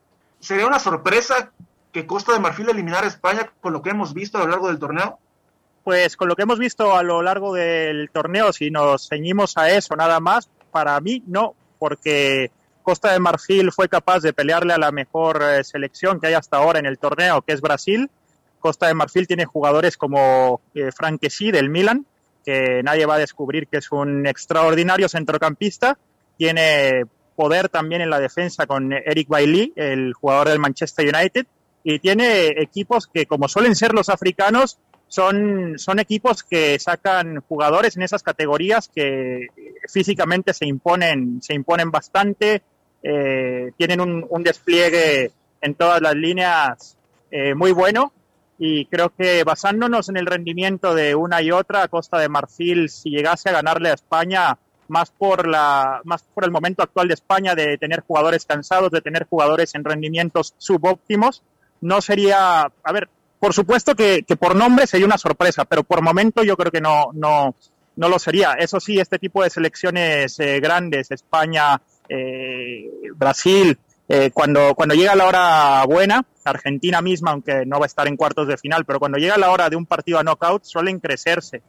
¿sería 0.40 0.66
una 0.66 0.78
sorpresa 0.78 1.52
que 1.92 2.06
Costa 2.06 2.32
de 2.32 2.40
Marfil 2.40 2.70
eliminara 2.70 3.04
a 3.04 3.10
España 3.10 3.52
con 3.60 3.74
lo 3.74 3.82
que 3.82 3.90
hemos 3.90 4.14
visto 4.14 4.38
a 4.38 4.44
lo 4.44 4.48
largo 4.48 4.68
del 4.68 4.78
torneo? 4.78 5.18
Pues 5.84 6.16
con 6.16 6.28
lo 6.28 6.36
que 6.36 6.42
hemos 6.42 6.58
visto 6.58 6.96
a 6.96 7.02
lo 7.02 7.22
largo 7.22 7.54
del 7.54 8.08
torneo, 8.10 8.52
si 8.52 8.70
nos 8.70 9.08
ceñimos 9.08 9.56
a 9.56 9.70
eso 9.70 9.96
nada 9.96 10.20
más, 10.20 10.48
para 10.70 10.98
mí 11.00 11.22
no, 11.26 11.54
porque 11.78 12.52
Costa 12.82 13.12
de 13.12 13.20
Marfil 13.20 13.72
fue 13.72 13.88
capaz 13.88 14.20
de 14.20 14.32
pelearle 14.32 14.72
a 14.72 14.78
la 14.78 14.92
mejor 14.92 15.42
eh, 15.42 15.64
selección 15.64 16.20
que 16.20 16.28
hay 16.28 16.34
hasta 16.34 16.58
ahora 16.58 16.78
en 16.78 16.86
el 16.86 16.98
torneo, 16.98 17.42
que 17.42 17.52
es 17.52 17.60
Brasil. 17.60 18.10
Costa 18.60 18.86
de 18.86 18.94
Marfil 18.94 19.26
tiene 19.26 19.44
jugadores 19.44 19.96
como 19.96 20.60
eh, 20.74 20.90
del 21.52 21.70
Milan, 21.70 22.06
que 22.44 22.82
nadie 22.82 23.06
va 23.06 23.16
a 23.16 23.18
descubrir 23.18 23.66
que 23.68 23.78
es 23.78 23.90
un 23.90 24.26
extraordinario 24.26 25.08
centrocampista. 25.08 25.98
Tiene 26.36 27.04
poder 27.34 27.68
también 27.68 28.02
en 28.02 28.10
la 28.10 28.20
defensa 28.20 28.66
con 28.66 28.92
Eric 28.92 29.28
Bailly, 29.28 29.72
el 29.76 30.12
jugador 30.12 30.48
del 30.48 30.58
Manchester 30.58 31.12
United. 31.14 31.46
Y 31.84 31.98
tiene 31.98 32.48
equipos 32.60 33.08
que, 33.08 33.26
como 33.26 33.48
suelen 33.48 33.74
ser 33.74 33.92
los 33.92 34.08
africanos, 34.08 34.78
son, 35.12 35.78
son 35.78 35.98
equipos 35.98 36.42
que 36.42 36.78
sacan 36.78 37.42
jugadores 37.46 37.98
en 37.98 38.02
esas 38.02 38.22
categorías 38.22 38.88
que 38.88 39.48
físicamente 39.86 40.54
se 40.54 40.64
imponen, 40.64 41.42
se 41.42 41.52
imponen 41.52 41.90
bastante, 41.90 42.62
eh, 43.02 43.72
tienen 43.76 44.00
un, 44.00 44.26
un, 44.26 44.42
despliegue 44.42 45.30
en 45.60 45.74
todas 45.74 46.00
las 46.00 46.14
líneas 46.14 46.96
eh, 47.30 47.54
muy 47.54 47.72
bueno. 47.72 48.10
Y 48.58 48.86
creo 48.86 49.10
que 49.14 49.44
basándonos 49.44 50.08
en 50.08 50.16
el 50.16 50.24
rendimiento 50.24 50.94
de 50.94 51.14
una 51.14 51.42
y 51.42 51.50
otra, 51.50 51.88
Costa 51.88 52.18
de 52.18 52.30
Marfil, 52.30 52.88
si 52.88 53.10
llegase 53.10 53.50
a 53.50 53.52
ganarle 53.52 53.90
a 53.90 53.94
España, 53.94 54.56
más 54.88 55.10
por, 55.10 55.46
la, 55.46 56.00
más 56.04 56.22
por 56.22 56.44
el 56.44 56.50
momento 56.50 56.82
actual 56.82 57.08
de 57.08 57.14
España 57.14 57.54
de 57.54 57.76
tener 57.76 58.00
jugadores 58.00 58.46
cansados, 58.46 58.90
de 58.90 59.02
tener 59.02 59.26
jugadores 59.28 59.74
en 59.74 59.84
rendimientos 59.84 60.54
subóptimos, 60.56 61.42
no 61.82 62.00
sería, 62.00 62.62
a 62.62 62.92
ver, 62.92 63.10
por 63.42 63.54
supuesto 63.54 63.96
que, 63.96 64.24
por 64.38 64.54
nombre 64.54 64.86
sería 64.86 65.04
una 65.04 65.18
sorpresa, 65.18 65.64
pero 65.64 65.82
por 65.82 66.00
momento 66.00 66.44
yo 66.44 66.56
creo 66.56 66.70
que 66.70 66.80
no, 66.80 67.10
no, 67.12 67.56
no 67.96 68.08
lo 68.08 68.20
sería. 68.20 68.52
Eso 68.52 68.78
sí, 68.78 69.00
este 69.00 69.18
tipo 69.18 69.42
de 69.42 69.50
selecciones 69.50 70.38
eh, 70.38 70.60
grandes, 70.60 71.10
España, 71.10 71.82
eh, 72.08 72.88
Brasil, 73.16 73.76
eh, 74.08 74.30
cuando, 74.32 74.76
cuando 74.76 74.94
llega 74.94 75.16
la 75.16 75.26
hora 75.26 75.84
buena, 75.86 76.24
Argentina 76.44 77.02
misma, 77.02 77.32
aunque 77.32 77.66
no 77.66 77.80
va 77.80 77.86
a 77.86 77.88
estar 77.88 78.06
en 78.06 78.16
cuartos 78.16 78.46
de 78.46 78.56
final, 78.56 78.84
pero 78.84 79.00
cuando 79.00 79.18
llega 79.18 79.36
la 79.36 79.50
hora 79.50 79.68
de 79.68 79.74
un 79.74 79.86
partido 79.86 80.20
a 80.20 80.22
knockout, 80.22 80.62
suelen 80.62 81.00
crecerse. 81.00 81.62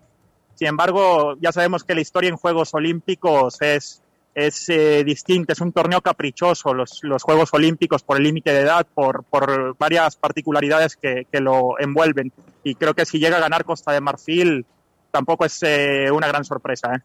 Sin 0.54 0.68
embargo, 0.68 1.38
ya 1.42 1.52
sabemos 1.52 1.84
que 1.84 1.96
la 1.96 2.02
historia 2.02 2.30
en 2.30 2.38
Juegos 2.38 2.72
Olímpicos 2.76 3.60
es, 3.64 4.03
es 4.36 4.70
eh, 4.70 5.04
distinto, 5.04 5.54
es 5.54 5.62
un 5.62 5.72
torneo 5.72 6.02
caprichoso, 6.02 6.74
los, 6.74 7.00
los 7.04 7.24
Juegos 7.24 7.54
Olímpicos 7.54 8.04
por 8.04 8.18
el 8.18 8.24
límite 8.24 8.52
de 8.52 8.62
edad, 8.62 8.88
por, 8.94 9.24
por 9.24 9.78
varias 9.78 10.16
particularidades 10.16 10.96
que, 10.96 11.28
que, 11.32 11.40
lo 11.40 11.80
envuelven. 11.80 12.32
Y 12.64 12.76
creo 12.76 12.94
que 12.94 13.06
si 13.06 13.20
llega 13.20 13.38
a 13.38 13.42
ganar 13.42 13.64
Costa 13.64 13.92
de 13.92 14.02
Marfil, 14.02 14.66
tampoco 15.12 15.46
es 15.46 15.60
eh, 15.62 16.10
una 16.12 16.28
gran 16.28 16.44
sorpresa. 16.44 16.96
¿eh? 16.96 17.00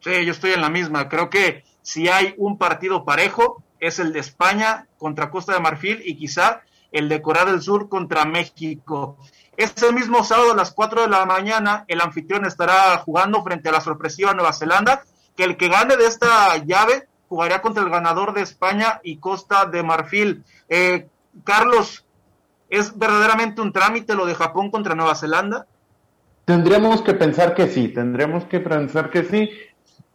Sí, 0.00 0.24
yo 0.26 0.32
estoy 0.32 0.52
en 0.52 0.60
la 0.60 0.68
misma. 0.68 1.08
Creo 1.08 1.30
que 1.30 1.64
si 1.80 2.08
hay 2.08 2.34
un 2.36 2.58
partido 2.58 3.04
parejo, 3.04 3.62
es 3.80 3.98
el 3.98 4.12
de 4.12 4.20
España 4.20 4.86
contra 4.98 5.30
Costa 5.30 5.54
de 5.54 5.60
Marfil 5.60 6.02
y 6.04 6.16
quizá 6.16 6.62
el 6.92 7.08
de 7.08 7.22
Corea 7.22 7.46
del 7.46 7.62
Sur 7.62 7.88
contra 7.88 8.24
México. 8.24 9.16
Ese 9.56 9.92
mismo 9.92 10.24
sábado 10.24 10.52
a 10.52 10.56
las 10.56 10.72
4 10.72 11.02
de 11.02 11.08
la 11.08 11.24
mañana, 11.24 11.84
el 11.88 12.00
anfitrión 12.00 12.44
estará 12.46 12.96
jugando 12.98 13.42
frente 13.42 13.68
a 13.68 13.72
la 13.72 13.80
sorpresiva 13.80 14.34
Nueva 14.34 14.52
Zelanda, 14.52 15.02
que 15.36 15.44
el 15.44 15.56
que 15.56 15.68
gane 15.68 15.96
de 15.96 16.06
esta 16.06 16.56
llave 16.64 17.08
jugaría 17.28 17.62
contra 17.62 17.82
el 17.82 17.90
ganador 17.90 18.34
de 18.34 18.42
España 18.42 19.00
y 19.02 19.16
Costa 19.16 19.66
de 19.66 19.82
Marfil. 19.82 20.44
Eh, 20.68 21.08
Carlos, 21.44 22.04
¿es 22.68 22.96
verdaderamente 22.98 23.60
un 23.60 23.72
trámite 23.72 24.14
lo 24.14 24.26
de 24.26 24.34
Japón 24.34 24.70
contra 24.70 24.94
Nueva 24.94 25.14
Zelanda? 25.14 25.66
Tendríamos 26.44 27.02
que 27.02 27.14
pensar 27.14 27.54
que 27.54 27.68
sí, 27.68 27.88
tendríamos 27.88 28.44
que 28.44 28.60
pensar 28.60 29.10
que 29.10 29.24
sí. 29.24 29.50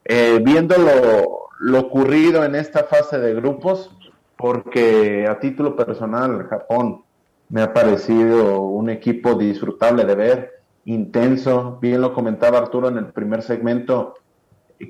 Eh, 0.05 0.39
viendo 0.43 0.77
lo, 0.77 1.49
lo 1.59 1.79
ocurrido 1.79 2.43
en 2.43 2.55
esta 2.55 2.83
fase 2.83 3.17
de 3.19 3.33
grupos, 3.33 3.91
porque 4.37 5.27
a 5.27 5.39
título 5.39 5.75
personal 5.75 6.47
Japón 6.47 7.03
me 7.49 7.61
ha 7.61 7.73
parecido 7.73 8.61
un 8.61 8.89
equipo 8.89 9.35
disfrutable 9.35 10.05
de 10.05 10.15
ver, 10.15 10.61
intenso, 10.85 11.79
bien 11.81 12.01
lo 12.01 12.13
comentaba 12.13 12.59
Arturo 12.59 12.89
en 12.89 12.97
el 12.97 13.07
primer 13.07 13.41
segmento, 13.41 14.15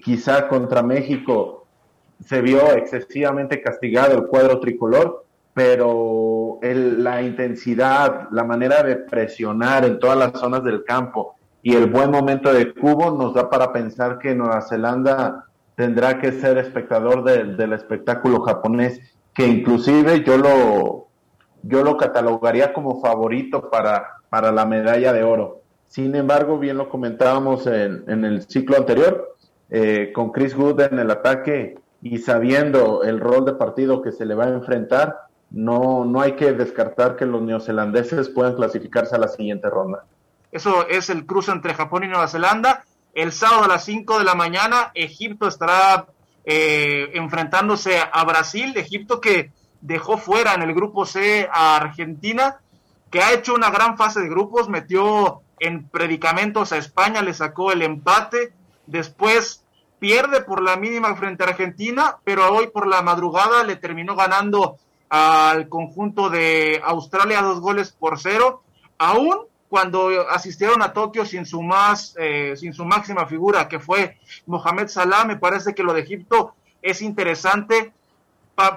quizá 0.03 0.47
contra 0.47 0.81
México 0.81 1.65
se 2.23 2.41
vio 2.41 2.71
excesivamente 2.73 3.61
castigado 3.61 4.15
el 4.15 4.27
cuadro 4.27 4.59
tricolor, 4.59 5.25
pero 5.53 6.59
la 6.61 7.21
intensidad, 7.21 8.27
la 8.31 8.43
manera 8.43 8.83
de 8.83 8.95
presionar 8.95 9.85
en 9.85 9.99
todas 9.99 10.17
las 10.17 10.33
zonas 10.33 10.63
del 10.63 10.83
campo 10.83 11.35
y 11.61 11.75
el 11.75 11.87
buen 11.87 12.11
momento 12.11 12.53
de 12.53 12.73
Cubo 12.73 13.11
nos 13.11 13.33
da 13.33 13.49
para 13.49 13.73
pensar 13.73 14.19
que 14.19 14.35
Nueva 14.35 14.61
Zelanda 14.61 15.45
tendrá 15.75 16.19
que 16.19 16.31
ser 16.31 16.57
espectador 16.57 17.23
del 17.23 17.73
espectáculo 17.73 18.41
japonés, 18.41 18.99
que 19.33 19.45
inclusive 19.47 20.23
yo 20.23 20.37
lo, 20.37 21.07
yo 21.63 21.83
lo 21.83 21.97
catalogaría 21.97 22.73
como 22.73 23.01
favorito 23.01 23.69
para, 23.69 24.07
para 24.29 24.51
la 24.51 24.65
medalla 24.65 25.13
de 25.13 25.23
oro. 25.23 25.61
Sin 25.87 26.15
embargo, 26.15 26.57
bien 26.57 26.77
lo 26.77 26.89
comentábamos 26.89 27.67
en, 27.67 28.03
en 28.07 28.25
el 28.25 28.43
ciclo 28.43 28.77
anterior, 28.77 29.35
eh, 29.69 30.11
con 30.13 30.31
Chris 30.31 30.55
Wood 30.55 30.81
en 30.81 30.99
el 30.99 31.11
ataque 31.11 31.77
y 32.01 32.19
sabiendo 32.19 33.03
el 33.03 33.19
rol 33.19 33.45
de 33.45 33.53
partido 33.53 34.01
que 34.01 34.11
se 34.11 34.25
le 34.25 34.35
va 34.35 34.45
a 34.45 34.49
enfrentar, 34.49 35.27
no, 35.49 36.05
no 36.05 36.21
hay 36.21 36.33
que 36.33 36.53
descartar 36.53 37.15
que 37.15 37.25
los 37.25 37.41
neozelandeses 37.41 38.29
puedan 38.29 38.55
clasificarse 38.55 39.15
a 39.15 39.19
la 39.19 39.27
siguiente 39.27 39.69
ronda. 39.69 40.05
Eso 40.51 40.87
es 40.87 41.09
el 41.09 41.25
cruce 41.25 41.51
entre 41.51 41.73
Japón 41.73 42.03
y 42.03 42.07
Nueva 42.07 42.27
Zelanda. 42.27 42.83
El 43.13 43.31
sábado 43.31 43.63
a 43.63 43.67
las 43.67 43.85
5 43.85 44.19
de 44.19 44.25
la 44.25 44.35
mañana, 44.35 44.91
Egipto 44.93 45.47
estará 45.47 46.05
eh, 46.45 47.11
enfrentándose 47.13 47.99
a 47.99 48.23
Brasil. 48.23 48.73
Egipto 48.77 49.19
que 49.19 49.51
dejó 49.81 50.17
fuera 50.17 50.53
en 50.53 50.61
el 50.61 50.73
grupo 50.73 51.05
C 51.05 51.47
a 51.51 51.75
Argentina, 51.77 52.57
que 53.11 53.21
ha 53.21 53.33
hecho 53.33 53.53
una 53.53 53.69
gran 53.69 53.97
fase 53.97 54.21
de 54.21 54.29
grupos, 54.29 54.69
metió 54.69 55.41
en 55.59 55.87
predicamentos 55.87 56.71
a 56.71 56.77
España, 56.77 57.21
le 57.21 57.33
sacó 57.33 57.71
el 57.71 57.81
empate, 57.81 58.53
después 58.87 59.63
pierde 59.99 60.41
por 60.41 60.61
la 60.61 60.75
mínima 60.77 61.15
frente 61.15 61.43
a 61.43 61.47
Argentina, 61.47 62.17
pero 62.23 62.51
hoy 62.53 62.67
por 62.67 62.87
la 62.87 63.01
madrugada 63.01 63.63
le 63.63 63.75
terminó 63.75 64.15
ganando 64.15 64.77
al 65.09 65.69
conjunto 65.69 66.29
de 66.29 66.81
Australia 66.83 67.41
dos 67.41 67.59
goles 67.61 67.91
por 67.91 68.19
cero, 68.19 68.63
aún 68.97 69.37
cuando 69.69 70.27
asistieron 70.29 70.81
a 70.81 70.93
Tokio 70.93 71.25
sin 71.25 71.45
su 71.45 71.61
más, 71.61 72.15
eh, 72.17 72.53
sin 72.55 72.73
su 72.73 72.85
máxima 72.85 73.25
figura, 73.25 73.67
que 73.67 73.79
fue 73.79 74.17
Mohamed 74.45 74.87
Salah, 74.87 75.25
me 75.25 75.37
parece 75.37 75.73
que 75.75 75.83
lo 75.83 75.93
de 75.93 76.01
Egipto 76.01 76.55
es 76.81 77.01
interesante 77.01 77.93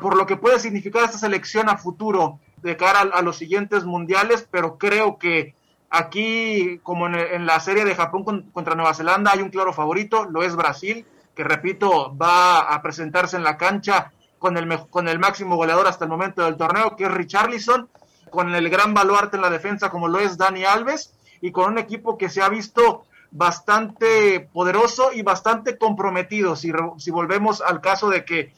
por 0.01 0.17
lo 0.17 0.27
que 0.27 0.37
puede 0.37 0.59
significar 0.59 1.05
esta 1.05 1.17
selección 1.17 1.71
a 1.71 1.79
futuro 1.79 2.39
de 2.63 2.77
cara 2.77 3.01
a, 3.01 3.23
los 3.23 3.39
siguientes 3.39 3.85
mundiales, 3.85 4.47
pero 4.51 4.77
creo 4.77 5.19
que 5.19 5.55
aquí, 5.91 6.81
como 6.83 7.09
en, 7.09 7.47
la 7.47 7.61
serie 7.61 7.85
de 7.85 7.95
Japón 7.95 8.51
contra 8.53 8.75
Nueva 8.75 8.95
Zelanda, 8.95 9.33
hay 9.33 9.43
un 9.43 9.51
claro 9.51 9.73
favorito, 9.73 10.25
lo 10.25 10.43
es 10.43 10.57
Brasil, 10.57 11.05
que 11.35 11.45
repito, 11.45 12.17
va 12.17 12.61
a 12.61 12.81
presentarse 12.81 13.37
en 13.37 13.45
la 13.45 13.57
cancha 13.57 14.13
con 14.39 14.57
el, 14.57 14.79
con 14.89 15.09
el 15.09 15.19
máximo 15.19 15.57
goleador 15.57 15.87
hasta 15.89 16.05
el 16.05 16.11
momento 16.11 16.45
del 16.45 16.57
torneo, 16.57 16.97
que 16.97 17.05
es 17.05 17.11
Richarlison, 17.11 17.89
con 18.31 18.55
el 18.55 18.71
gran 18.71 18.95
baluarte 18.95 19.37
en 19.37 19.43
la 19.43 19.51
defensa 19.51 19.91
como 19.91 20.09
lo 20.09 20.21
es 20.21 20.39
Dani 20.39 20.65
Alves, 20.65 21.13
y 21.41 21.53
con 21.53 21.73
un 21.73 21.79
equipo 21.79 22.17
que 22.17 22.29
se 22.29 22.43
ha 22.43 22.49
visto 22.49 23.05
bastante 23.33 24.41
poderoso 24.53 25.13
y 25.13 25.23
bastante 25.23 25.79
comprometido. 25.79 26.57
Si, 26.57 26.73
si 26.99 27.11
volvemos 27.11 27.61
al 27.61 27.81
caso 27.81 28.11
de 28.11 28.25
que 28.25 28.53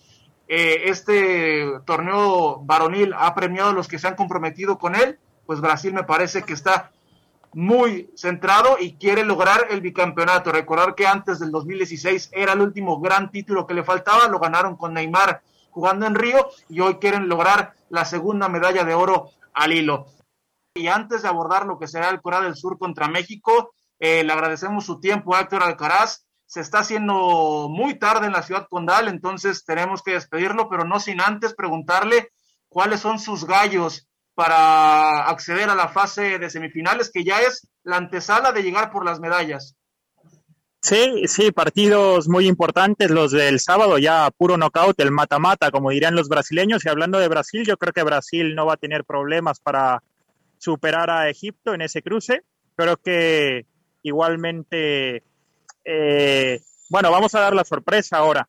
eh, 0.48 0.82
este 0.86 1.66
torneo 1.84 2.60
varonil 2.64 3.14
ha 3.16 3.34
premiado 3.34 3.70
a 3.70 3.74
los 3.74 3.88
que 3.88 3.98
se 3.98 4.08
han 4.08 4.16
comprometido 4.16 4.78
con 4.78 4.94
él, 4.94 5.18
pues 5.46 5.60
Brasil 5.60 5.92
me 5.92 6.04
parece 6.04 6.42
que 6.42 6.52
está 6.52 6.90
muy 7.54 8.10
centrado 8.16 8.76
y 8.80 8.94
quiere 8.94 9.24
lograr 9.24 9.66
el 9.70 9.80
bicampeonato. 9.80 10.52
Recordar 10.52 10.94
que 10.94 11.06
antes 11.06 11.38
del 11.38 11.50
2016 11.50 12.30
era 12.32 12.52
el 12.52 12.60
último 12.60 13.00
gran 13.00 13.30
título 13.30 13.66
que 13.66 13.74
le 13.74 13.84
faltaba, 13.84 14.28
lo 14.28 14.38
ganaron 14.38 14.76
con 14.76 14.94
Neymar 14.94 15.42
jugando 15.70 16.06
en 16.06 16.14
Río 16.14 16.50
y 16.68 16.80
hoy 16.80 16.96
quieren 16.96 17.28
lograr 17.28 17.74
la 17.88 18.04
segunda 18.04 18.48
medalla 18.48 18.84
de 18.84 18.94
oro 18.94 19.30
al 19.54 19.72
hilo. 19.72 20.06
Y 20.74 20.86
antes 20.86 21.22
de 21.22 21.28
abordar 21.28 21.66
lo 21.66 21.78
que 21.78 21.86
será 21.86 22.10
el 22.10 22.22
Corea 22.22 22.40
del 22.40 22.56
Sur 22.56 22.78
contra 22.78 23.08
México, 23.08 23.74
eh, 23.98 24.24
le 24.24 24.32
agradecemos 24.32 24.86
su 24.86 25.00
tiempo 25.00 25.34
a 25.34 25.40
Héctor 25.40 25.62
Alcaraz 25.62 26.24
se 26.52 26.60
está 26.60 26.80
haciendo 26.80 27.68
muy 27.70 27.98
tarde 27.98 28.26
en 28.26 28.34
la 28.34 28.42
ciudad 28.42 28.66
condal, 28.68 29.08
entonces 29.08 29.64
tenemos 29.64 30.02
que 30.02 30.12
despedirlo, 30.12 30.68
pero 30.68 30.84
no 30.84 31.00
sin 31.00 31.22
antes 31.22 31.54
preguntarle 31.54 32.28
cuáles 32.68 33.00
son 33.00 33.18
sus 33.18 33.46
gallos 33.46 34.06
para 34.34 35.26
acceder 35.26 35.68
a 35.68 35.74
la 35.74 35.88
fase 35.88 36.38
de 36.38 36.50
semifinales, 36.50 37.10
que 37.12 37.24
ya 37.24 37.40
es 37.40 37.68
la 37.82 37.96
antesala 37.96 38.52
de 38.52 38.62
llegar 38.62 38.90
por 38.90 39.04
las 39.04 39.20
medallas. 39.20 39.76
Sí, 40.80 41.28
sí, 41.28 41.52
partidos 41.52 42.28
muy 42.28 42.48
importantes 42.48 43.10
los 43.10 43.30
del 43.30 43.60
sábado, 43.60 43.98
ya 43.98 44.30
puro 44.36 44.56
knockout, 44.56 44.98
el 45.00 45.12
mata-mata, 45.12 45.70
como 45.70 45.90
dirían 45.90 46.16
los 46.16 46.28
brasileños. 46.28 46.84
Y 46.84 46.88
hablando 46.88 47.18
de 47.20 47.28
Brasil, 47.28 47.64
yo 47.64 47.76
creo 47.76 47.92
que 47.92 48.02
Brasil 48.02 48.54
no 48.54 48.66
va 48.66 48.74
a 48.74 48.78
tener 48.78 49.04
problemas 49.04 49.60
para 49.60 50.02
superar 50.58 51.10
a 51.10 51.28
Egipto 51.28 51.74
en 51.74 51.82
ese 51.82 52.02
cruce. 52.02 52.42
Creo 52.74 52.96
que 52.96 53.66
igualmente 54.02 55.22
eh, 55.84 56.60
bueno, 56.92 57.10
vamos 57.10 57.34
a 57.34 57.40
dar 57.40 57.54
la 57.54 57.64
sorpresa 57.64 58.18
ahora. 58.18 58.48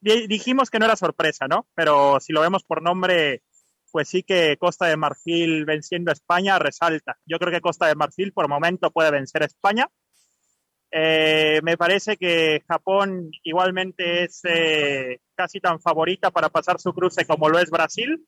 Dijimos 0.00 0.70
que 0.70 0.78
no 0.78 0.86
era 0.86 0.96
sorpresa, 0.96 1.46
¿no? 1.46 1.66
Pero 1.74 2.18
si 2.20 2.32
lo 2.32 2.40
vemos 2.40 2.64
por 2.64 2.80
nombre, 2.80 3.42
pues 3.90 4.08
sí 4.08 4.22
que 4.22 4.56
Costa 4.58 4.86
de 4.86 4.96
Marfil 4.96 5.64
venciendo 5.64 6.10
a 6.10 6.14
España 6.14 6.58
resalta. 6.58 7.18
Yo 7.26 7.38
creo 7.38 7.52
que 7.52 7.60
Costa 7.60 7.86
de 7.86 7.94
Marfil 7.94 8.32
por 8.32 8.48
momento 8.48 8.90
puede 8.90 9.10
vencer 9.10 9.42
a 9.42 9.46
España. 9.46 9.88
Eh, 10.92 11.60
me 11.62 11.76
parece 11.76 12.16
que 12.16 12.62
Japón 12.66 13.30
igualmente 13.44 14.24
es 14.24 14.40
eh, 14.44 15.20
casi 15.34 15.60
tan 15.60 15.80
favorita 15.80 16.30
para 16.30 16.48
pasar 16.48 16.80
su 16.80 16.92
cruce 16.92 17.24
como 17.26 17.48
lo 17.48 17.58
es 17.58 17.70
Brasil. 17.70 18.26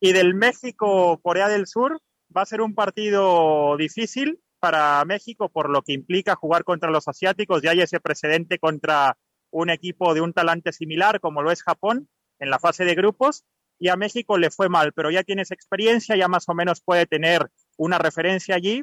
Y 0.00 0.12
del 0.12 0.34
México-Corea 0.34 1.48
del 1.48 1.66
Sur 1.66 2.00
va 2.34 2.42
a 2.42 2.46
ser 2.46 2.60
un 2.60 2.74
partido 2.74 3.76
difícil 3.76 4.40
para 4.58 5.04
México 5.04 5.48
por 5.48 5.70
lo 5.70 5.82
que 5.82 5.92
implica 5.92 6.34
jugar 6.34 6.64
contra 6.64 6.90
los 6.90 7.08
asiáticos. 7.08 7.62
Ya 7.62 7.70
hay 7.70 7.80
ese 7.80 8.00
precedente 8.00 8.58
contra 8.58 9.16
un 9.50 9.70
equipo 9.70 10.14
de 10.14 10.20
un 10.20 10.32
talante 10.32 10.72
similar 10.72 11.20
como 11.20 11.42
lo 11.42 11.50
es 11.50 11.62
Japón 11.62 12.08
en 12.38 12.50
la 12.50 12.58
fase 12.58 12.84
de 12.84 12.94
grupos 12.94 13.44
y 13.78 13.88
a 13.88 13.96
México 13.96 14.38
le 14.38 14.50
fue 14.50 14.68
mal, 14.68 14.92
pero 14.92 15.10
ya 15.10 15.22
tienes 15.22 15.50
experiencia, 15.50 16.16
ya 16.16 16.28
más 16.28 16.48
o 16.48 16.54
menos 16.54 16.80
puede 16.80 17.06
tener 17.06 17.50
una 17.76 17.98
referencia 17.98 18.54
allí. 18.54 18.82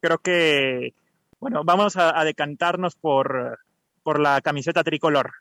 Creo 0.00 0.18
que, 0.18 0.94
bueno, 1.38 1.62
vamos 1.64 1.96
a, 1.96 2.24
decantarnos 2.24 2.96
por, 2.96 3.58
por 4.02 4.18
la 4.18 4.40
camiseta 4.40 4.82
tricolor. 4.82 5.32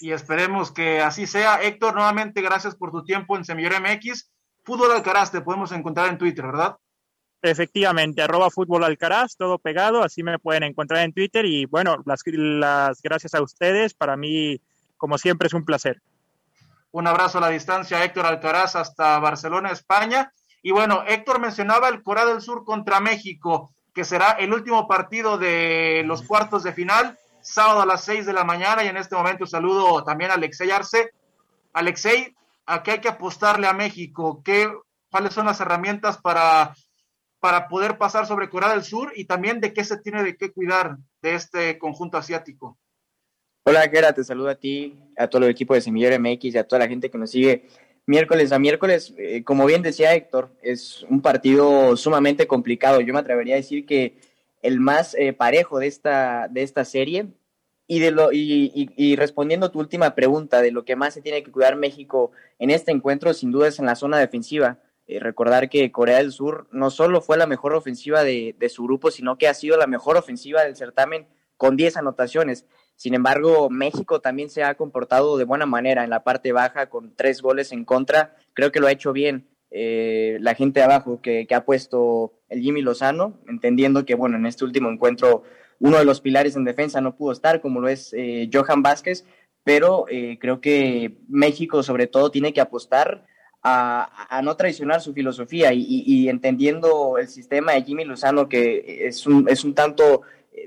Y 0.00 0.12
esperemos 0.12 0.72
que 0.72 1.00
así 1.00 1.26
sea. 1.26 1.62
Héctor, 1.62 1.94
nuevamente 1.94 2.42
gracias 2.42 2.74
por 2.74 2.90
tu 2.90 3.04
tiempo 3.04 3.36
en 3.36 3.44
Semillero 3.44 3.80
MX. 3.80 4.30
Fútbol 4.64 4.92
Alcaraz 4.92 5.30
te 5.30 5.40
podemos 5.40 5.72
encontrar 5.72 6.08
en 6.08 6.18
Twitter, 6.18 6.44
¿verdad? 6.44 6.76
Efectivamente, 7.42 8.22
arroba 8.22 8.50
fútbol 8.50 8.82
alcaraz, 8.82 9.36
todo 9.36 9.58
pegado, 9.58 10.02
así 10.02 10.22
me 10.22 10.38
pueden 10.38 10.64
encontrar 10.64 11.04
en 11.04 11.12
Twitter 11.12 11.44
y 11.44 11.66
bueno, 11.66 12.02
las, 12.04 12.22
las 12.24 13.00
gracias 13.02 13.34
a 13.34 13.42
ustedes, 13.42 13.94
para 13.94 14.16
mí 14.16 14.60
como 14.96 15.18
siempre 15.18 15.46
es 15.46 15.54
un 15.54 15.64
placer. 15.64 16.02
Un 16.96 17.06
abrazo 17.06 17.36
a 17.36 17.40
la 17.42 17.50
distancia, 17.50 18.02
Héctor 18.02 18.24
Alcaraz, 18.24 18.74
hasta 18.74 19.18
Barcelona, 19.18 19.70
España. 19.70 20.32
Y 20.62 20.70
bueno, 20.70 21.04
Héctor 21.06 21.40
mencionaba 21.40 21.90
el 21.90 22.02
Corea 22.02 22.24
del 22.24 22.40
Sur 22.40 22.64
contra 22.64 23.00
México, 23.00 23.74
que 23.92 24.02
será 24.02 24.30
el 24.30 24.50
último 24.54 24.88
partido 24.88 25.36
de 25.36 26.04
los 26.06 26.22
cuartos 26.22 26.62
de 26.62 26.72
final, 26.72 27.18
sábado 27.42 27.82
a 27.82 27.86
las 27.86 28.02
seis 28.02 28.24
de 28.24 28.32
la 28.32 28.44
mañana. 28.44 28.82
Y 28.82 28.88
en 28.88 28.96
este 28.96 29.14
momento 29.14 29.44
saludo 29.44 30.04
también 30.04 30.30
a 30.30 30.34
Alexei 30.36 30.70
Arce. 30.70 31.10
Alexei, 31.74 32.34
¿a 32.64 32.82
qué 32.82 32.92
hay 32.92 33.00
que 33.02 33.08
apostarle 33.08 33.66
a 33.66 33.74
México? 33.74 34.40
¿Qué, 34.42 34.72
¿Cuáles 35.10 35.34
son 35.34 35.44
las 35.44 35.60
herramientas 35.60 36.16
para 36.16 36.72
para 37.40 37.68
poder 37.68 37.98
pasar 37.98 38.26
sobre 38.26 38.48
Corea 38.48 38.70
del 38.70 38.84
Sur 38.84 39.12
y 39.14 39.26
también 39.26 39.60
de 39.60 39.74
qué 39.74 39.84
se 39.84 39.98
tiene 39.98 40.22
de 40.22 40.38
qué 40.38 40.50
cuidar 40.50 40.96
de 41.20 41.34
este 41.34 41.78
conjunto 41.78 42.16
asiático. 42.16 42.78
Hola, 43.68 43.88
Gera, 43.88 44.12
te 44.12 44.22
saludo 44.22 44.48
a 44.48 44.54
ti, 44.54 44.96
a 45.16 45.26
todo 45.26 45.42
el 45.42 45.50
equipo 45.50 45.74
de 45.74 45.80
Semillero 45.80 46.16
MX 46.20 46.54
y 46.54 46.58
a 46.58 46.68
toda 46.68 46.78
la 46.78 46.88
gente 46.88 47.10
que 47.10 47.18
nos 47.18 47.32
sigue 47.32 47.64
miércoles 48.06 48.52
a 48.52 48.60
miércoles. 48.60 49.12
Eh, 49.18 49.42
como 49.42 49.66
bien 49.66 49.82
decía 49.82 50.14
Héctor, 50.14 50.50
es 50.62 51.02
un 51.10 51.20
partido 51.20 51.96
sumamente 51.96 52.46
complicado. 52.46 53.00
Yo 53.00 53.12
me 53.12 53.18
atrevería 53.18 53.54
a 53.54 53.56
decir 53.56 53.84
que 53.84 54.20
el 54.62 54.78
más 54.78 55.16
eh, 55.16 55.32
parejo 55.32 55.80
de 55.80 55.88
esta, 55.88 56.46
de 56.46 56.62
esta 56.62 56.84
serie. 56.84 57.26
Y, 57.88 57.98
de 57.98 58.12
lo, 58.12 58.32
y, 58.32 58.70
y, 58.96 59.16
respondiendo 59.16 59.66
a 59.66 59.72
tu 59.72 59.80
última 59.80 60.14
pregunta 60.14 60.62
de 60.62 60.70
lo 60.70 60.84
que 60.84 60.94
más 60.94 61.14
se 61.14 61.20
tiene 61.20 61.42
que 61.42 61.50
cuidar 61.50 61.74
México 61.74 62.30
en 62.60 62.70
este 62.70 62.92
encuentro, 62.92 63.34
sin 63.34 63.50
duda 63.50 63.66
es 63.66 63.80
en 63.80 63.86
la 63.86 63.96
zona 63.96 64.18
defensiva. 64.18 64.78
Eh, 65.08 65.18
recordar 65.18 65.68
que 65.68 65.90
Corea 65.90 66.18
del 66.18 66.30
Sur 66.30 66.68
no 66.70 66.90
solo 66.90 67.20
fue 67.20 67.36
la 67.36 67.48
mejor 67.48 67.74
ofensiva 67.74 68.22
de, 68.22 68.54
de, 68.56 68.68
su 68.68 68.84
grupo, 68.84 69.10
sino 69.10 69.38
que 69.38 69.48
ha 69.48 69.54
sido 69.54 69.76
la 69.76 69.88
mejor 69.88 70.16
ofensiva 70.16 70.62
del 70.62 70.76
certamen 70.76 71.26
con 71.56 71.76
10 71.76 71.96
anotaciones. 71.96 72.64
Sin 72.96 73.14
embargo, 73.14 73.68
México 73.70 74.20
también 74.20 74.48
se 74.48 74.64
ha 74.64 74.74
comportado 74.74 75.36
de 75.36 75.44
buena 75.44 75.66
manera 75.66 76.02
en 76.02 76.10
la 76.10 76.24
parte 76.24 76.52
baja 76.52 76.88
con 76.88 77.14
tres 77.14 77.42
goles 77.42 77.72
en 77.72 77.84
contra. 77.84 78.34
Creo 78.54 78.72
que 78.72 78.80
lo 78.80 78.86
ha 78.86 78.92
hecho 78.92 79.12
bien 79.12 79.46
eh, 79.70 80.38
la 80.40 80.54
gente 80.54 80.80
de 80.80 80.84
abajo 80.84 81.20
que, 81.20 81.46
ha 81.50 81.64
puesto 81.64 82.32
el 82.48 82.62
Jimmy 82.62 82.80
Lozano, 82.80 83.38
entendiendo 83.48 84.06
que, 84.06 84.14
bueno, 84.14 84.36
en 84.36 84.46
este 84.46 84.64
último 84.64 84.90
encuentro 84.90 85.42
uno 85.78 85.98
de 85.98 86.06
los 86.06 86.22
pilares 86.22 86.56
en 86.56 86.64
defensa 86.64 87.02
no 87.02 87.16
pudo 87.16 87.32
estar, 87.32 87.60
como 87.60 87.80
lo 87.80 87.88
es 87.88 88.14
eh, 88.14 88.48
Johan 88.50 88.82
Vázquez, 88.82 89.26
pero 89.62 90.06
eh, 90.08 90.38
creo 90.40 90.62
que 90.62 91.18
México 91.28 91.82
sobre 91.82 92.06
todo 92.06 92.30
tiene 92.30 92.54
que 92.54 92.62
apostar 92.62 93.26
a, 93.68 94.40
no 94.44 94.56
traicionar 94.56 95.00
su 95.00 95.12
filosofía 95.12 95.72
y, 95.72 95.80
y, 95.80 96.04
y, 96.06 96.28
entendiendo 96.28 97.18
el 97.18 97.26
sistema 97.26 97.72
de 97.72 97.82
Jimmy 97.82 98.04
Lozano, 98.04 98.48
que 98.48 99.06
es 99.08 99.26
un, 99.26 99.48
es 99.48 99.64
un 99.64 99.74
tanto 99.74 100.22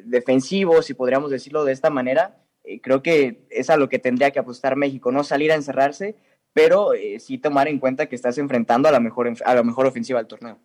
defensivo, 0.05 0.81
si 0.81 0.93
podríamos 0.93 1.31
decirlo 1.31 1.63
de 1.63 1.73
esta 1.73 1.89
manera, 1.89 2.37
eh, 2.63 2.81
creo 2.81 3.01
que 3.01 3.47
es 3.49 3.69
a 3.69 3.77
lo 3.77 3.89
que 3.89 3.99
tendría 3.99 4.31
que 4.31 4.39
apostar 4.39 4.75
México, 4.75 5.11
no 5.11 5.23
salir 5.23 5.51
a 5.51 5.55
encerrarse, 5.55 6.15
pero 6.53 6.93
eh, 6.93 7.19
sí 7.19 7.37
tomar 7.37 7.67
en 7.67 7.79
cuenta 7.79 8.07
que 8.07 8.15
estás 8.15 8.37
enfrentando 8.37 8.87
a 8.87 8.91
la 8.91 8.99
mejor, 8.99 9.31
a 9.43 9.55
la 9.55 9.63
mejor 9.63 9.87
ofensiva 9.87 10.19
del 10.19 10.27
torneo. 10.27 10.59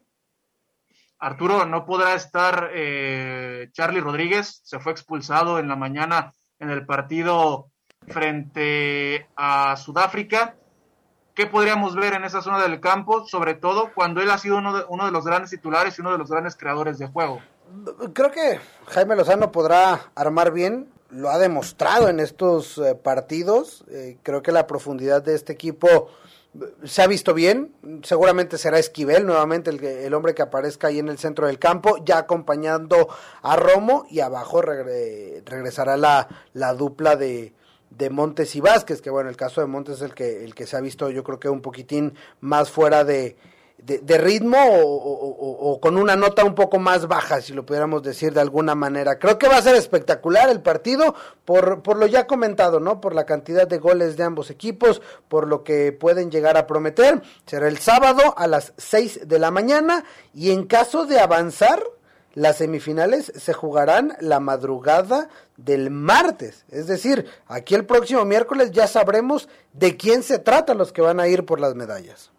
Arturo, 1.18 1.64
no 1.64 1.86
podrá 1.86 2.14
estar 2.14 2.70
eh, 2.74 3.68
Charlie 3.72 4.00
Rodríguez, 4.00 4.60
se 4.64 4.78
fue 4.80 4.92
expulsado 4.92 5.58
en 5.58 5.68
la 5.68 5.76
mañana 5.76 6.34
en 6.58 6.70
el 6.70 6.84
partido 6.84 7.70
frente 8.08 9.26
a 9.36 9.76
Sudáfrica. 9.76 10.56
¿Qué 11.34 11.46
podríamos 11.46 11.96
ver 11.96 12.14
en 12.14 12.24
esa 12.24 12.42
zona 12.42 12.60
del 12.60 12.80
campo, 12.80 13.26
sobre 13.26 13.54
todo 13.54 13.92
cuando 13.94 14.20
él 14.20 14.30
ha 14.30 14.38
sido 14.38 14.58
uno 14.58 14.76
de, 14.76 14.84
uno 14.88 15.06
de 15.06 15.12
los 15.12 15.24
grandes 15.24 15.50
titulares 15.50 15.98
y 15.98 16.02
uno 16.02 16.12
de 16.12 16.18
los 16.18 16.30
grandes 16.30 16.56
creadores 16.56 16.98
de 16.98 17.06
juego? 17.06 17.40
Creo 18.12 18.30
que 18.30 18.60
Jaime 18.86 19.16
Lozano 19.16 19.52
podrá 19.52 20.10
armar 20.14 20.52
bien, 20.52 20.88
lo 21.10 21.30
ha 21.30 21.38
demostrado 21.38 22.08
en 22.08 22.20
estos 22.20 22.78
eh, 22.78 22.94
partidos. 22.94 23.84
Eh, 23.90 24.18
creo 24.22 24.42
que 24.42 24.52
la 24.52 24.66
profundidad 24.66 25.22
de 25.22 25.34
este 25.34 25.52
equipo 25.52 26.08
se 26.84 27.02
ha 27.02 27.06
visto 27.06 27.34
bien, 27.34 27.74
seguramente 28.04 28.58
será 28.58 28.78
Esquivel 28.78 29.26
nuevamente 29.26 29.70
el, 29.70 29.82
el, 29.82 30.14
hombre 30.14 30.34
que 30.34 30.42
aparezca 30.42 30.86
ahí 30.86 31.00
en 31.00 31.08
el 31.08 31.18
centro 31.18 31.48
del 31.48 31.58
campo, 31.58 31.96
ya 32.04 32.18
acompañando 32.18 33.08
a 33.42 33.56
Romo 33.56 34.06
y 34.08 34.20
abajo 34.20 34.62
regre, 34.62 35.42
regresará 35.44 35.96
la, 35.96 36.28
la 36.52 36.74
dupla 36.74 37.16
de, 37.16 37.54
de 37.90 38.10
Montes 38.10 38.54
y 38.54 38.60
Vázquez, 38.60 39.02
que 39.02 39.10
bueno, 39.10 39.30
el 39.30 39.36
caso 39.36 39.60
de 39.60 39.66
Montes 39.66 39.96
es 39.96 40.02
el 40.02 40.14
que, 40.14 40.44
el 40.44 40.54
que 40.54 40.66
se 40.66 40.76
ha 40.76 40.80
visto 40.80 41.10
yo 41.10 41.24
creo 41.24 41.40
que 41.40 41.48
un 41.48 41.60
poquitín 41.60 42.14
más 42.40 42.70
fuera 42.70 43.02
de, 43.02 43.36
de, 43.78 44.18
ritmo 44.18 44.56
o, 44.60 45.78
con 45.80 45.98
una 45.98 46.16
nota 46.16 46.44
un 46.44 46.54
poco 46.54 46.78
más 46.78 47.06
baja, 47.06 47.42
si 47.42 47.52
lo 47.52 47.66
pudiéramos 47.66 48.02
decir 48.02 48.32
de 48.32 48.40
alguna 48.40 48.74
manera. 48.74 49.18
Creo 49.18 49.38
que 49.38 49.48
va 49.48 49.58
a 49.58 49.62
ser 49.62 49.74
espectacular 49.76 50.48
el 50.48 50.62
partido 50.62 51.14
por, 51.44 51.82
por 51.82 51.98
lo 51.98 52.06
ya 52.06 52.26
comentado, 52.26 52.80
¿no? 52.80 53.00
Por 53.00 53.14
la 53.14 53.26
cantidad 53.26 53.66
de 53.66 53.78
goles 53.78 54.16
de 54.16 54.24
ambos 54.24 54.50
equipos, 54.50 55.02
por 55.28 55.46
lo 55.46 55.64
que 55.64 55.92
pueden 55.92 56.30
llegar 56.30 56.56
a 56.56 56.66
prometer. 56.66 57.22
Será 57.46 57.68
el 57.68 57.78
sábado 57.78 58.34
a 58.38 58.46
las 58.46 58.72
6 58.78 59.28
de 59.28 59.38
la 59.38 59.50
mañana 59.50 60.04
y 60.32 60.50
en 60.50 60.66
caso 60.66 61.04
de 61.04 61.20
avanzar, 61.20 61.82
las 62.34 62.58
semifinales 62.58 63.32
se 63.36 63.52
jugarán 63.52 64.16
la 64.20 64.40
madrugada 64.40 65.28
del 65.56 65.90
martes. 65.90 66.64
Es 66.68 66.86
decir, 66.88 67.26
aquí 67.46 67.74
el 67.74 67.86
próximo 67.86 68.24
miércoles 68.24 68.72
ya 68.72 68.88
sabremos 68.88 69.48
de 69.72 69.96
quién 69.96 70.22
se 70.22 70.40
trata 70.40 70.74
los 70.74 70.92
que 70.92 71.02
van 71.02 71.20
a 71.20 71.28
ir 71.28 71.44
por 71.44 71.60
las 71.60 71.76
medallas. 71.76 72.33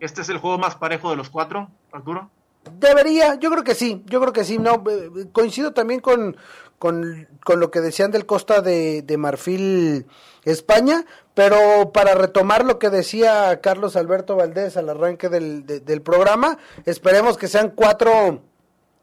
¿Este 0.00 0.22
es 0.22 0.28
el 0.30 0.38
juego 0.38 0.58
más 0.58 0.76
parejo 0.76 1.10
de 1.10 1.16
los 1.16 1.30
cuatro, 1.30 1.68
Arturo? 1.92 2.30
Debería, 2.78 3.36
yo 3.36 3.50
creo 3.50 3.64
que 3.64 3.74
sí, 3.74 4.02
yo 4.06 4.20
creo 4.20 4.32
que 4.32 4.44
sí. 4.44 4.58
No, 4.58 4.82
eh, 4.90 5.28
coincido 5.32 5.72
también 5.72 6.00
con, 6.00 6.36
con, 6.78 7.26
lo 7.46 7.70
que 7.70 7.80
decían 7.80 8.10
del 8.10 8.26
Costa 8.26 8.60
de, 8.60 9.02
de, 9.02 9.16
Marfil, 9.16 10.06
España, 10.44 11.04
pero 11.34 11.92
para 11.92 12.14
retomar 12.14 12.64
lo 12.64 12.78
que 12.78 12.90
decía 12.90 13.60
Carlos 13.60 13.96
Alberto 13.96 14.36
Valdés 14.36 14.76
al 14.76 14.88
arranque 14.88 15.28
del, 15.28 15.66
de, 15.66 15.80
del 15.80 16.02
programa, 16.02 16.58
esperemos 16.86 17.36
que 17.36 17.48
sean 17.48 17.70
cuatro 17.70 18.42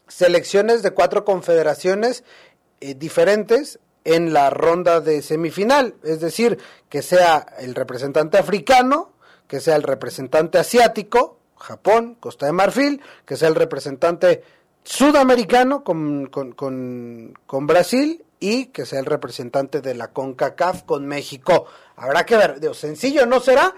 selecciones 0.08 0.82
de 0.82 0.92
cuatro 0.92 1.24
confederaciones 1.24 2.24
eh, 2.80 2.94
diferentes 2.94 3.78
en 4.04 4.32
la 4.32 4.50
ronda 4.50 5.00
de 5.00 5.20
semifinal, 5.22 5.94
es 6.02 6.20
decir, 6.20 6.58
que 6.88 7.02
sea 7.02 7.46
el 7.58 7.74
representante 7.74 8.38
africano, 8.38 9.12
que 9.48 9.60
sea 9.60 9.74
el 9.74 9.82
representante 9.82 10.58
asiático, 10.58 11.38
Japón, 11.56 12.16
Costa 12.20 12.46
de 12.46 12.52
Marfil, 12.52 13.02
que 13.24 13.36
sea 13.36 13.48
el 13.48 13.56
representante 13.56 14.44
sudamericano 14.84 15.82
con, 15.82 16.26
con, 16.26 16.52
con, 16.52 17.66
Brasil 17.66 18.24
y 18.38 18.66
que 18.66 18.86
sea 18.86 19.00
el 19.00 19.06
representante 19.06 19.80
de 19.80 19.94
la 19.94 20.08
CONCACAF 20.08 20.84
con 20.84 21.06
México. 21.06 21.66
Habrá 21.96 22.24
que 22.24 22.36
ver, 22.36 22.60
Dios, 22.60 22.78
sencillo 22.78 23.26
no 23.26 23.40
será. 23.40 23.74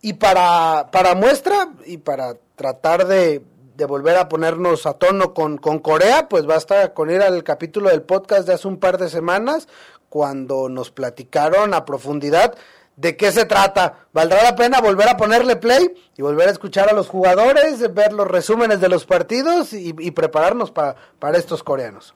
Y 0.00 0.14
para, 0.14 0.90
para 0.90 1.14
muestra 1.14 1.68
y 1.86 1.98
para 1.98 2.34
tratar 2.56 3.06
de, 3.06 3.40
de 3.76 3.84
volver 3.84 4.16
a 4.16 4.28
ponernos 4.28 4.84
a 4.86 4.94
tono 4.94 5.32
con, 5.32 5.58
con 5.58 5.78
Corea, 5.78 6.28
pues 6.28 6.44
basta 6.44 6.92
con 6.92 7.10
ir 7.10 7.22
al 7.22 7.44
capítulo 7.44 7.88
del 7.88 8.02
podcast 8.02 8.46
de 8.46 8.54
hace 8.54 8.66
un 8.66 8.78
par 8.78 8.98
de 8.98 9.08
semanas, 9.08 9.68
cuando 10.08 10.68
nos 10.68 10.90
platicaron 10.90 11.72
a 11.72 11.84
profundidad 11.84 12.54
de 12.96 13.16
qué 13.16 13.32
se 13.32 13.44
trata. 13.44 14.06
¿Valdrá 14.12 14.42
la 14.42 14.56
pena 14.56 14.80
volver 14.80 15.08
a 15.08 15.16
ponerle 15.16 15.56
play 15.56 15.92
y 16.16 16.22
volver 16.22 16.48
a 16.48 16.52
escuchar 16.52 16.90
a 16.90 16.92
los 16.92 17.08
jugadores, 17.08 17.92
ver 17.94 18.12
los 18.12 18.28
resúmenes 18.28 18.80
de 18.80 18.88
los 18.88 19.06
partidos 19.06 19.72
y, 19.72 20.10
prepararnos 20.10 20.70
pa, 20.70 20.96
para 21.18 21.38
estos 21.38 21.62
coreanos? 21.62 22.14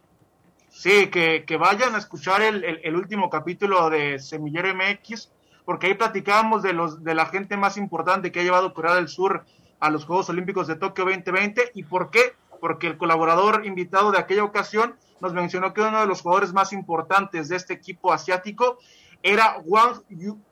Sí, 0.69 1.09
que, 1.09 1.45
que 1.47 1.57
vayan 1.57 1.95
a 1.95 1.99
escuchar 1.99 2.43
el, 2.43 2.63
el, 2.63 2.81
el, 2.85 2.97
último 2.97 3.31
capítulo 3.31 3.89
de 3.89 4.19
Semillero 4.19 4.69
MX, 4.75 5.31
porque 5.65 5.87
ahí 5.87 5.95
platicábamos 5.95 6.63
de, 6.63 6.75
los, 6.75 7.03
de 7.03 7.15
la 7.15 7.27
gente 7.27 7.57
más 7.57 7.79
importante 7.79 8.31
que 8.31 8.41
ha 8.41 8.45
llevado 8.45 8.75
Corea 8.75 8.95
del 8.95 9.09
Sur 9.09 9.47
a 9.81 9.91
los 9.91 10.05
Juegos 10.05 10.29
Olímpicos 10.29 10.67
de 10.67 10.77
Tokio 10.77 11.05
2020. 11.05 11.73
¿Y 11.75 11.85
por 11.85 12.11
qué? 12.11 12.35
Porque 12.61 12.87
el 12.87 12.99
colaborador 12.99 13.65
invitado 13.65 14.13
de 14.13 14.19
aquella 14.19 14.45
ocasión 14.45 14.97
nos 15.21 15.33
mencionó 15.33 15.73
que 15.73 15.81
uno 15.81 16.01
de 16.01 16.07
los 16.07 16.21
jugadores 16.21 16.53
más 16.53 16.73
importantes 16.73 17.49
de 17.49 17.57
este 17.57 17.73
equipo 17.73 18.13
asiático 18.13 18.79
era 19.23 19.59
Wang 19.65 20.03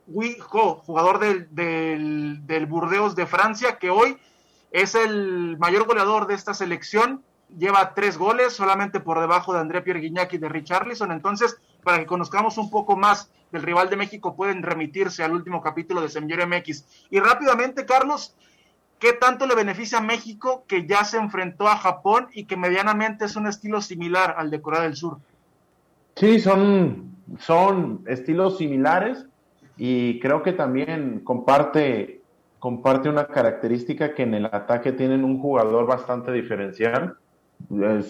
Hui-ho, 0.07 0.83
jugador 0.87 1.18
del, 1.18 1.48
del, 1.55 2.46
del, 2.46 2.66
Burdeos 2.66 3.14
de 3.14 3.27
Francia, 3.27 3.79
que 3.79 3.90
hoy 3.90 4.18
es 4.70 4.94
el 4.94 5.57
mayor 5.59 5.87
goleador 5.87 6.27
de 6.27 6.35
esta 6.35 6.55
selección. 6.55 7.22
Lleva 7.57 7.94
tres 7.94 8.18
goles, 8.18 8.53
solamente 8.53 9.00
por 9.00 9.20
debajo 9.20 9.53
de 9.53 9.61
André 9.61 9.83
Pierre 9.83 10.05
y 10.05 10.38
de 10.38 10.48
Richarlison. 10.48 11.12
Entonces, 11.12 11.57
para 11.85 11.98
que 11.98 12.07
conozcamos 12.07 12.59
un 12.59 12.70
poco 12.70 12.96
más 12.96 13.31
del 13.53 13.62
rival 13.62 13.88
de 13.88 13.96
México, 13.96 14.35
pueden 14.35 14.62
remitirse 14.62 15.22
al 15.22 15.33
último 15.33 15.62
capítulo 15.62 16.00
de 16.00 16.09
Semillero 16.09 16.46
MX. 16.46 16.85
Y 17.11 17.20
rápidamente, 17.20 17.87
Carlos, 17.87 18.35
¿qué 18.98 19.12
tanto 19.12 19.46
le 19.46 19.55
beneficia 19.55 19.98
a 19.98 20.03
México 20.03 20.64
que 20.66 20.87
ya 20.87 21.05
se 21.05 21.18
enfrentó 21.18 21.68
a 21.68 21.77
Japón 21.77 22.29
y 22.33 22.46
que 22.46 22.57
medianamente 22.57 23.27
es 23.27 23.37
un 23.37 23.46
estilo 23.46 23.81
similar 23.81 24.35
al 24.37 24.50
de 24.50 24.61
Corea 24.61 24.81
del 24.81 24.96
Sur? 24.96 25.18
Sí, 26.16 26.40
son, 26.40 27.13
son 27.39 28.03
estilos 28.07 28.59
similares 28.59 29.27
y 29.77 30.21
creo 30.21 30.43
que 30.43 30.53
también 30.53 31.21
comparte, 31.21 32.23
comparte 32.59 33.09
una 33.09 33.27
característica 33.27 34.15
que 34.15 34.23
en 34.23 34.35
el 34.35 34.47
ataque 34.47 34.93
tienen 34.93 35.25
un 35.25 35.41
jugador 35.41 35.87
bastante 35.87 36.33
diferencial. 36.33 37.17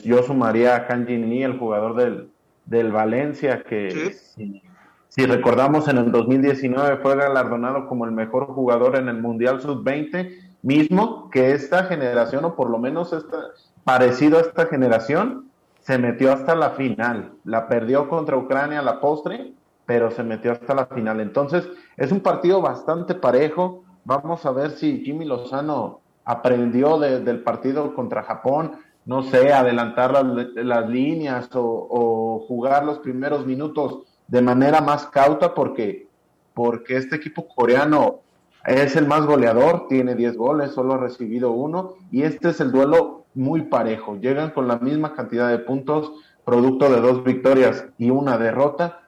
Yo 0.04 0.22
sumaría 0.22 0.74
a 0.74 0.86
Kan 0.86 1.06
Jin 1.06 1.30
el 1.32 1.58
jugador 1.58 1.96
del, 1.96 2.30
del 2.66 2.92
Valencia, 2.92 3.62
que 3.62 4.12
si, 4.12 4.62
si, 5.08 5.26
recordamos 5.26 5.88
en 5.88 5.98
el 5.98 6.10
2019 6.10 6.96
fue 6.98 7.16
galardonado 7.16 7.86
como 7.86 8.04
el 8.04 8.12
mejor 8.12 8.46
jugador 8.46 8.96
en 8.96 9.08
el 9.08 9.20
Mundial 9.20 9.60
Sub-20, 9.60 10.30
mismo 10.62 11.30
que 11.30 11.52
esta 11.52 11.84
generación, 11.84 12.44
o 12.44 12.56
por 12.56 12.70
lo 12.70 12.78
menos 12.78 13.12
esta, 13.12 13.36
parecido 13.84 14.38
a 14.38 14.40
esta 14.40 14.66
generación, 14.66 15.43
se 15.84 15.98
metió 15.98 16.32
hasta 16.32 16.54
la 16.54 16.70
final. 16.70 17.34
La 17.44 17.68
perdió 17.68 18.08
contra 18.08 18.36
Ucrania 18.36 18.78
a 18.78 18.82
la 18.82 19.00
postre, 19.00 19.52
pero 19.84 20.10
se 20.10 20.22
metió 20.22 20.52
hasta 20.52 20.74
la 20.74 20.86
final. 20.86 21.20
Entonces, 21.20 21.68
es 21.96 22.10
un 22.10 22.20
partido 22.20 22.62
bastante 22.62 23.14
parejo. 23.14 23.84
Vamos 24.04 24.46
a 24.46 24.52
ver 24.52 24.70
si 24.70 25.04
Jimmy 25.04 25.26
Lozano 25.26 26.00
aprendió 26.24 26.98
de, 26.98 27.20
del 27.20 27.42
partido 27.42 27.94
contra 27.94 28.22
Japón, 28.22 28.72
no 29.04 29.22
sé, 29.24 29.52
adelantar 29.52 30.12
las, 30.12 30.24
las 30.54 30.88
líneas 30.88 31.54
o, 31.54 31.62
o, 31.62 32.46
jugar 32.48 32.86
los 32.86 33.00
primeros 33.00 33.44
minutos 33.44 34.04
de 34.26 34.40
manera 34.40 34.80
más 34.80 35.04
cauta 35.06 35.52
porque, 35.52 36.08
porque 36.54 36.96
este 36.96 37.16
equipo 37.16 37.46
coreano 37.46 38.20
es 38.64 38.96
el 38.96 39.06
más 39.06 39.26
goleador, 39.26 39.86
tiene 39.88 40.14
10 40.14 40.38
goles, 40.38 40.70
solo 40.70 40.94
ha 40.94 40.98
recibido 40.98 41.50
uno 41.50 41.96
y 42.10 42.22
este 42.22 42.48
es 42.48 42.60
el 42.60 42.72
duelo 42.72 43.23
muy 43.34 43.62
parejo. 43.62 44.16
Llegan 44.16 44.50
con 44.50 44.68
la 44.68 44.78
misma 44.78 45.14
cantidad 45.14 45.48
de 45.48 45.58
puntos, 45.58 46.12
producto 46.44 46.90
de 46.90 47.00
dos 47.00 47.24
victorias 47.24 47.86
y 47.98 48.10
una 48.10 48.38
derrota. 48.38 49.00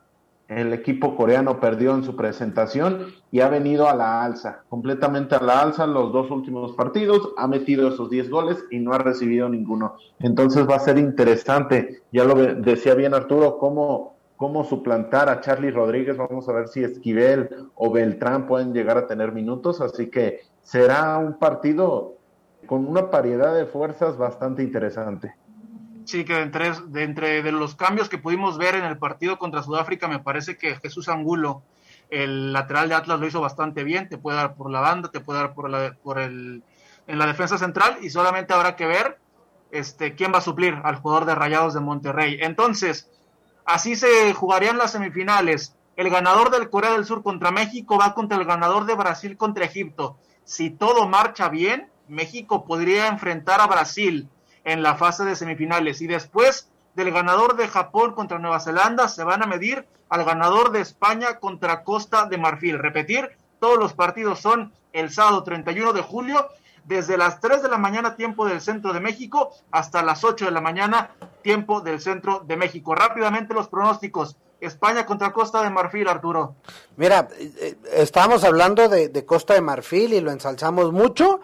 El 0.49 0.73
equipo 0.73 1.17
coreano 1.17 1.59
perdió 1.59 1.95
en 1.95 2.05
su 2.05 2.15
presentación 2.15 3.07
y 3.33 3.41
ha 3.41 3.49
venido 3.49 3.89
a 3.89 3.97
la 3.97 4.25
alza, 4.25 4.63
completamente 4.69 5.35
a 5.35 5.43
la 5.43 5.61
alza 5.61 5.89
los 5.89 6.13
dos 6.13 6.31
últimos 6.31 6.73
partidos, 6.73 7.31
ha 7.37 7.49
metido 7.49 7.89
esos 7.89 8.11
10 8.11 8.31
goles 8.31 8.65
y 8.71 8.79
no 8.79 8.93
ha 8.93 8.99
recibido 8.99 9.49
ninguno. 9.49 9.97
Entonces 10.21 10.69
va 10.69 10.77
a 10.77 10.81
ser 10.81 10.99
interesante, 10.99 12.03
ya 12.13 12.23
lo 12.23 12.35
decía 12.37 12.95
bien 12.95 13.13
Arturo, 13.13 13.59
cómo 13.59 14.17
cómo 14.37 14.65
suplantar 14.65 15.29
a 15.29 15.41
Charlie 15.41 15.71
Rodríguez. 15.71 16.17
Vamos 16.17 16.49
a 16.49 16.53
ver 16.53 16.69
si 16.69 16.85
Esquivel 16.85 17.49
o 17.75 17.91
Beltrán 17.91 18.47
pueden 18.47 18.73
llegar 18.73 18.99
a 18.99 19.07
tener 19.07 19.33
minutos. 19.33 19.81
Así 19.81 20.09
que 20.11 20.41
será 20.63 21.19
un 21.19 21.39
partido 21.39 22.16
con 22.67 22.87
una 22.87 23.03
variedad 23.03 23.55
de 23.55 23.67
fuerzas 23.67 24.17
bastante 24.17 24.63
interesante. 24.63 25.35
Sí, 26.05 26.25
que 26.25 26.41
entre, 26.41 26.73
de 26.87 27.03
entre 27.03 27.43
de 27.43 27.53
los 27.53 27.75
cambios 27.75 28.09
que 28.09 28.19
pudimos 28.19 28.59
ver 28.59 28.77
en 28.77 28.85
el 28.85 28.99
partido 28.99 29.39
contra 29.39 29.63
Sudáfrica, 29.63 30.07
me 30.07 30.21
parece 30.21 30.57
que 30.57 30.77
Jesús 30.77 31.09
Angulo, 31.09 31.63
el 32.11 32.53
lateral 32.53 32.89
de 32.89 32.95
Atlas, 32.95 33.19
lo 33.19 33.27
hizo 33.27 33.41
bastante 33.41 33.83
bien. 33.83 34.09
Te 34.09 34.19
puede 34.19 34.37
dar 34.37 34.55
por 34.55 34.71
la 34.71 34.81
banda, 34.81 35.11
te 35.11 35.21
puede 35.21 35.41
dar 35.41 35.55
por, 35.55 35.69
la, 35.69 35.97
por 36.03 36.19
el, 36.19 36.63
en 37.07 37.19
la 37.19 37.27
defensa 37.27 37.59
central 37.59 37.99
y 38.03 38.11
solamente 38.11 38.55
habrá 38.55 38.77
que 38.77 38.87
ver 38.87 39.19
este, 39.73 40.15
quién 40.15 40.33
va 40.33 40.39
a 40.39 40.43
suplir 40.43 40.79
al 40.85 40.97
jugador 40.97 41.25
de 41.25 41.35
Rayados 41.35 41.75
de 41.75 41.81
Monterrey. 41.81 42.39
Entonces, 42.41 43.11
Así 43.67 43.97
se 43.97 44.33
jugarían 44.33 44.79
las 44.79 44.93
semifinales. 44.93 45.75
El 45.97 46.09
ganador 46.09 46.51
del 46.51 46.71
Corea 46.71 46.93
del 46.93 47.05
Sur 47.05 47.25
contra 47.25 47.51
México 47.51 47.99
va 47.99 48.15
contra 48.15 48.39
el 48.39 48.45
ganador 48.45 48.87
de 48.87 48.95
Brasil 48.95 49.37
contra 49.37 49.65
Egipto. 49.65 50.17
Si 50.45 50.71
todo 50.71 51.09
marcha 51.09 51.49
bien, 51.49 51.91
México 52.09 52.65
podría 52.65 53.09
enfrentar 53.09 53.61
a 53.61 53.67
Brasil 53.67 54.29
en 54.65 54.83
la 54.83 54.97
fase 54.97 55.25
de 55.25 55.37
semifinales. 55.37 56.01
Y 56.03 56.07
después 56.07 56.69
del 56.95 57.13
ganador 57.13 57.57
de 57.57 57.69
Japón 57.69 58.15
contra 58.15 58.39
Nueva 58.39 58.61
Zelanda 58.61 59.09
se 59.09 59.25
van 59.25 59.43
a 59.43 59.47
medir 59.47 59.87
al 60.09 60.25
ganador 60.25 60.73
de 60.73 60.81
España 60.81 61.39
contra 61.39 61.85
Costa 61.85 62.27
de 62.27 62.39
Marfil. 62.39 62.79
Repetir, 62.79 63.31
todos 63.61 63.79
los 63.79 63.93
partidos 63.93 64.41
son 64.41 64.73
el 64.93 65.11
sábado 65.11 65.43
31 65.43 65.93
de 65.93 66.03
julio 66.03 66.49
desde 66.85 67.17
las 67.17 67.41
3 67.41 67.63
de 67.63 67.69
la 67.69 67.79
mañana 67.79 68.17
tiempo 68.17 68.47
del 68.47 68.61
centro 68.61 68.93
de 68.93 69.01
México 69.01 69.51
hasta 69.71 70.03
las 70.03 70.25
8 70.25 70.47
de 70.47 70.51
la 70.53 70.61
mañana 70.61 71.11
tiempo 71.43 71.81
del 71.81 72.01
centro 72.01 72.43
de 72.47 72.57
México. 72.57 72.95
Rápidamente 72.95 73.55
los 73.55 73.69
pronósticos. 73.69 74.37
España 74.59 75.05
contra 75.05 75.33
Costa 75.33 75.63
de 75.63 75.69
Marfil, 75.69 76.09
Arturo. 76.09 76.55
Mira, 76.97 77.29
eh, 77.39 77.53
eh, 77.61 77.77
estábamos 77.93 78.43
hablando 78.43 78.89
de, 78.89 79.11
de 79.11 79.27
Costa 79.27 79.53
de 79.53 79.61
Marfil 79.61 80.15
y 80.15 80.21
lo 80.21 80.31
ensalzamos 80.31 80.93
mucho. 80.93 81.41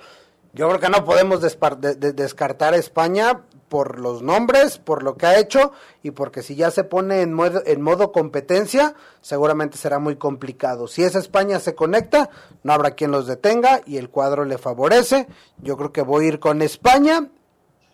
Yo 0.55 0.69
creo 0.69 0.81
que 0.81 0.91
no 0.91 1.05
podemos 1.05 1.41
descartar 1.41 2.75
a 2.75 2.77
España 2.77 3.41
por 3.71 3.99
los 3.99 4.23
nombres, 4.23 4.77
por 4.77 5.03
lo 5.03 5.17
que 5.17 5.25
ha 5.25 5.39
hecho 5.39 5.73
y 6.03 6.11
porque 6.11 6.43
si 6.43 6.57
ya 6.57 6.71
se 6.71 6.85
pone 6.85 7.23
en 7.23 7.33
modo, 7.33 7.63
en 7.65 7.81
modo 7.81 8.13
competencia, 8.13 8.95
seguramente 9.23 9.79
será 9.79 9.99
muy 9.99 10.17
complicado. 10.17 10.89
Si 10.89 11.03
esa 11.03 11.19
España 11.19 11.59
se 11.59 11.75
conecta, 11.75 12.29
no 12.65 12.75
habrá 12.75 12.91
quien 12.91 13.13
los 13.13 13.27
detenga 13.27 13.81
y 13.87 13.97
el 13.97 14.11
cuadro 14.11 14.45
le 14.45 14.59
favorece. 14.59 15.27
Yo 15.57 15.79
creo 15.79 15.91
que 15.91 16.03
voy 16.03 16.27
a 16.27 16.29
ir 16.29 16.39
con 16.39 16.61
España. 16.61 17.29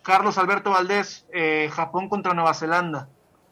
Carlos 0.03 0.37
Alberto 0.37 0.71
Valdés, 0.71 1.25
eh, 1.31 1.69
Japón 1.71 2.09
contra 2.09 2.33
Nueva 2.33 2.53
Zelanda. 2.53 3.07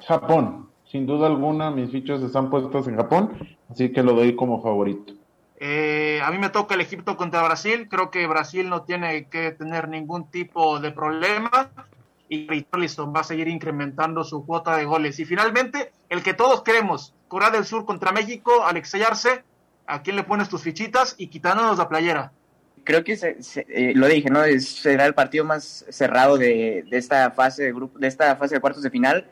Japón, 0.05 0.69
sin 0.91 1.05
duda 1.05 1.27
alguna, 1.27 1.71
mis 1.71 1.91
fichos 1.91 2.21
están 2.21 2.49
puestos 2.49 2.89
en 2.89 2.97
Japón, 2.97 3.37
así 3.69 3.93
que 3.93 4.03
lo 4.03 4.13
doy 4.13 4.35
como 4.35 4.61
favorito. 4.61 5.13
Eh, 5.59 6.21
a 6.23 6.29
mí 6.31 6.37
me 6.37 6.49
toca 6.49 6.75
el 6.75 6.81
Egipto 6.81 7.17
contra 7.17 7.43
Brasil. 7.43 7.87
Creo 7.89 8.11
que 8.11 8.27
Brasil 8.27 8.69
no 8.69 8.83
tiene 8.83 9.27
que 9.27 9.51
tener 9.51 9.87
ningún 9.87 10.29
tipo 10.29 10.79
de 10.79 10.91
problema 10.91 11.71
y 12.29 12.47
Richarlison 12.47 13.13
va 13.15 13.21
a 13.21 13.23
seguir 13.23 13.47
incrementando 13.47 14.23
su 14.23 14.45
cuota 14.45 14.77
de 14.77 14.85
goles. 14.85 15.19
Y 15.19 15.25
finalmente, 15.25 15.91
el 16.09 16.23
que 16.23 16.33
todos 16.33 16.61
queremos, 16.61 17.13
Corea 17.27 17.49
del 17.49 17.65
Sur 17.65 17.85
contra 17.85 18.11
México, 18.11 18.65
Alexey 18.65 19.01
Arce, 19.01 19.43
¿a 19.85 20.01
quién 20.01 20.15
le 20.15 20.23
pones 20.23 20.49
tus 20.49 20.61
fichitas 20.61 21.15
y 21.17 21.27
quitándonos 21.27 21.77
la 21.77 21.89
playera? 21.89 22.31
Creo 22.83 23.03
que 23.03 23.17
se, 23.17 23.37
eh, 23.67 23.93
lo 23.95 24.07
dije, 24.07 24.29
¿no? 24.29 24.41
será 24.59 25.05
el 25.05 25.13
partido 25.13 25.43
más 25.43 25.85
cerrado 25.89 26.37
de, 26.37 26.85
de, 26.89 26.97
esta 26.97 27.31
fase 27.31 27.63
de 27.63 27.73
grupo, 27.73 27.99
de 27.99 28.07
esta 28.07 28.35
fase 28.37 28.55
de 28.55 28.61
cuartos 28.61 28.83
de 28.83 28.89
final, 28.89 29.27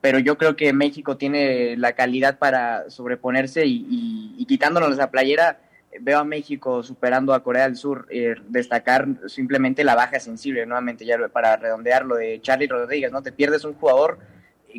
pero 0.00 0.18
yo 0.18 0.36
creo 0.38 0.56
que 0.56 0.72
México 0.72 1.16
tiene 1.16 1.76
la 1.76 1.92
calidad 1.92 2.38
para 2.38 2.90
sobreponerse 2.90 3.64
y, 3.66 4.44
quitándonos 4.46 4.96
la 4.96 5.10
playera 5.10 5.60
veo 6.00 6.18
a 6.18 6.24
México 6.24 6.82
superando 6.82 7.34
a 7.34 7.42
Corea 7.42 7.64
del 7.64 7.76
Sur, 7.76 8.06
eh, 8.10 8.36
destacar 8.48 9.08
simplemente 9.26 9.82
la 9.82 9.96
baja 9.96 10.20
sensible, 10.20 10.64
nuevamente 10.64 11.04
ya 11.04 11.16
para 11.28 11.56
redondear 11.56 12.04
lo 12.04 12.16
de 12.16 12.40
Charlie 12.40 12.68
Rodríguez, 12.68 13.10
¿no? 13.10 13.22
Te 13.22 13.32
pierdes 13.32 13.64
un 13.64 13.74
jugador 13.74 14.18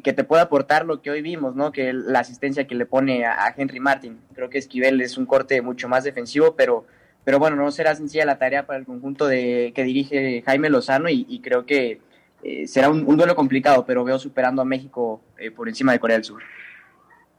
que 0.03 0.13
te 0.13 0.23
puede 0.23 0.41
aportar 0.41 0.85
lo 0.85 1.01
que 1.01 1.11
hoy 1.11 1.21
vimos, 1.21 1.55
¿no? 1.55 1.71
Que 1.71 1.91
la 1.91 2.19
asistencia 2.19 2.65
que 2.65 2.75
le 2.75 2.85
pone 2.85 3.25
a, 3.25 3.53
Henry 3.57 3.79
Martin. 3.79 4.19
Creo 4.33 4.49
que 4.49 4.57
Esquivel 4.57 5.01
es 5.01 5.17
un 5.17 5.25
corte 5.25 5.61
mucho 5.61 5.89
más 5.89 6.03
defensivo, 6.03 6.55
pero, 6.55 6.85
pero 7.25 7.39
bueno, 7.39 7.57
no 7.57 7.71
será 7.71 7.95
sencilla 7.95 8.25
la 8.25 8.37
tarea 8.37 8.65
para 8.65 8.79
el 8.79 8.85
conjunto 8.85 9.27
de, 9.27 9.73
que 9.75 9.83
dirige 9.83 10.43
Jaime 10.45 10.69
Lozano 10.69 11.09
y, 11.09 11.41
creo 11.43 11.65
que 11.65 11.99
eh, 12.43 12.67
será 12.67 12.89
un, 12.89 13.05
duelo 13.17 13.35
complicado, 13.35 13.85
pero 13.85 14.03
veo 14.03 14.19
superando 14.19 14.61
a 14.61 14.65
México 14.65 15.21
eh, 15.37 15.51
por 15.51 15.67
encima 15.69 15.91
de 15.91 15.99
Corea 15.99 16.17
del 16.17 16.25
Sur 16.25 16.41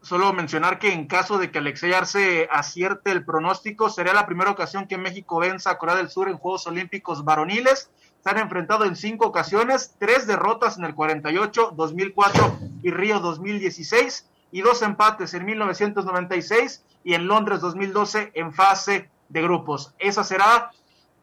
solo 0.03 0.33
mencionar 0.33 0.79
que 0.79 0.91
en 0.91 1.07
caso 1.07 1.37
de 1.37 1.49
que 1.49 1.59
Alexey 1.59 1.93
Arce 1.93 2.49
acierte 2.51 3.09
el 3.11 3.23
pronóstico, 3.23 3.89
sería 3.89 4.13
la 4.13 4.25
primera 4.25 4.51
ocasión 4.51 4.85
que 4.85 4.97
México 4.97 5.39
venza 5.39 5.71
a 5.71 5.77
Corea 5.77 5.95
del 5.95 6.09
Sur 6.09 6.27
en 6.27 6.37
Juegos 6.37 6.67
Olímpicos 6.67 7.23
varoniles. 7.23 7.89
Se 8.21 8.29
han 8.29 8.37
enfrentado 8.37 8.83
en 8.83 8.97
cinco 8.97 9.25
ocasiones, 9.27 9.95
tres 9.99 10.27
derrotas 10.27 10.77
en 10.77 10.83
el 10.83 10.93
48, 10.93 11.73
2004 11.75 12.59
y 12.83 12.91
Río 12.91 13.19
2016, 13.21 14.29
y 14.51 14.61
dos 14.61 14.81
empates 14.81 15.33
en 15.33 15.45
1996 15.45 16.83
y 17.05 17.13
en 17.13 17.27
Londres 17.27 17.61
2012 17.61 18.31
en 18.35 18.53
fase 18.53 19.09
de 19.29 19.41
grupos. 19.41 19.93
Esa 19.99 20.23
será 20.23 20.71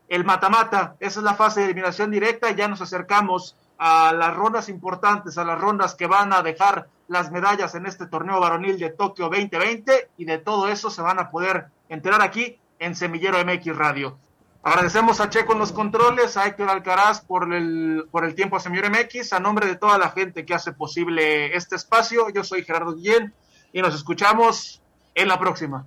el 0.08 0.24
mata-mata, 0.24 0.96
esa 1.00 1.20
es 1.20 1.24
la 1.24 1.34
fase 1.34 1.60
de 1.60 1.66
eliminación 1.66 2.10
directa, 2.10 2.50
ya 2.50 2.66
nos 2.66 2.80
acercamos 2.80 3.56
a 3.82 4.12
las 4.12 4.36
rondas 4.36 4.68
importantes, 4.68 5.38
a 5.38 5.44
las 5.44 5.58
rondas 5.58 5.94
que 5.94 6.06
van 6.06 6.34
a 6.34 6.42
dejar 6.42 6.88
las 7.08 7.30
medallas 7.30 7.74
en 7.74 7.86
este 7.86 8.06
torneo 8.06 8.38
varonil 8.38 8.78
de 8.78 8.90
Tokio 8.90 9.30
2020 9.30 10.10
y 10.18 10.26
de 10.26 10.36
todo 10.36 10.68
eso 10.68 10.90
se 10.90 11.00
van 11.00 11.18
a 11.18 11.30
poder 11.30 11.68
enterar 11.88 12.20
aquí 12.20 12.58
en 12.78 12.94
Semillero 12.94 13.42
MX 13.42 13.74
Radio. 13.74 14.18
Agradecemos 14.62 15.22
a 15.22 15.30
Checo 15.30 15.54
en 15.54 15.60
los 15.60 15.72
controles, 15.72 16.36
a 16.36 16.46
Héctor 16.46 16.68
Alcaraz 16.68 17.22
por 17.22 17.54
el, 17.54 18.04
por 18.10 18.26
el 18.26 18.34
tiempo 18.34 18.56
a 18.56 18.60
Semillero 18.60 18.90
MX, 18.90 19.32
a 19.32 19.40
nombre 19.40 19.66
de 19.66 19.76
toda 19.76 19.96
la 19.96 20.10
gente 20.10 20.44
que 20.44 20.52
hace 20.52 20.72
posible 20.72 21.56
este 21.56 21.76
espacio. 21.76 22.28
Yo 22.28 22.44
soy 22.44 22.62
Gerardo 22.64 22.94
Guillén 22.94 23.32
y 23.72 23.80
nos 23.80 23.94
escuchamos 23.94 24.82
en 25.14 25.26
la 25.26 25.38
próxima. 25.38 25.86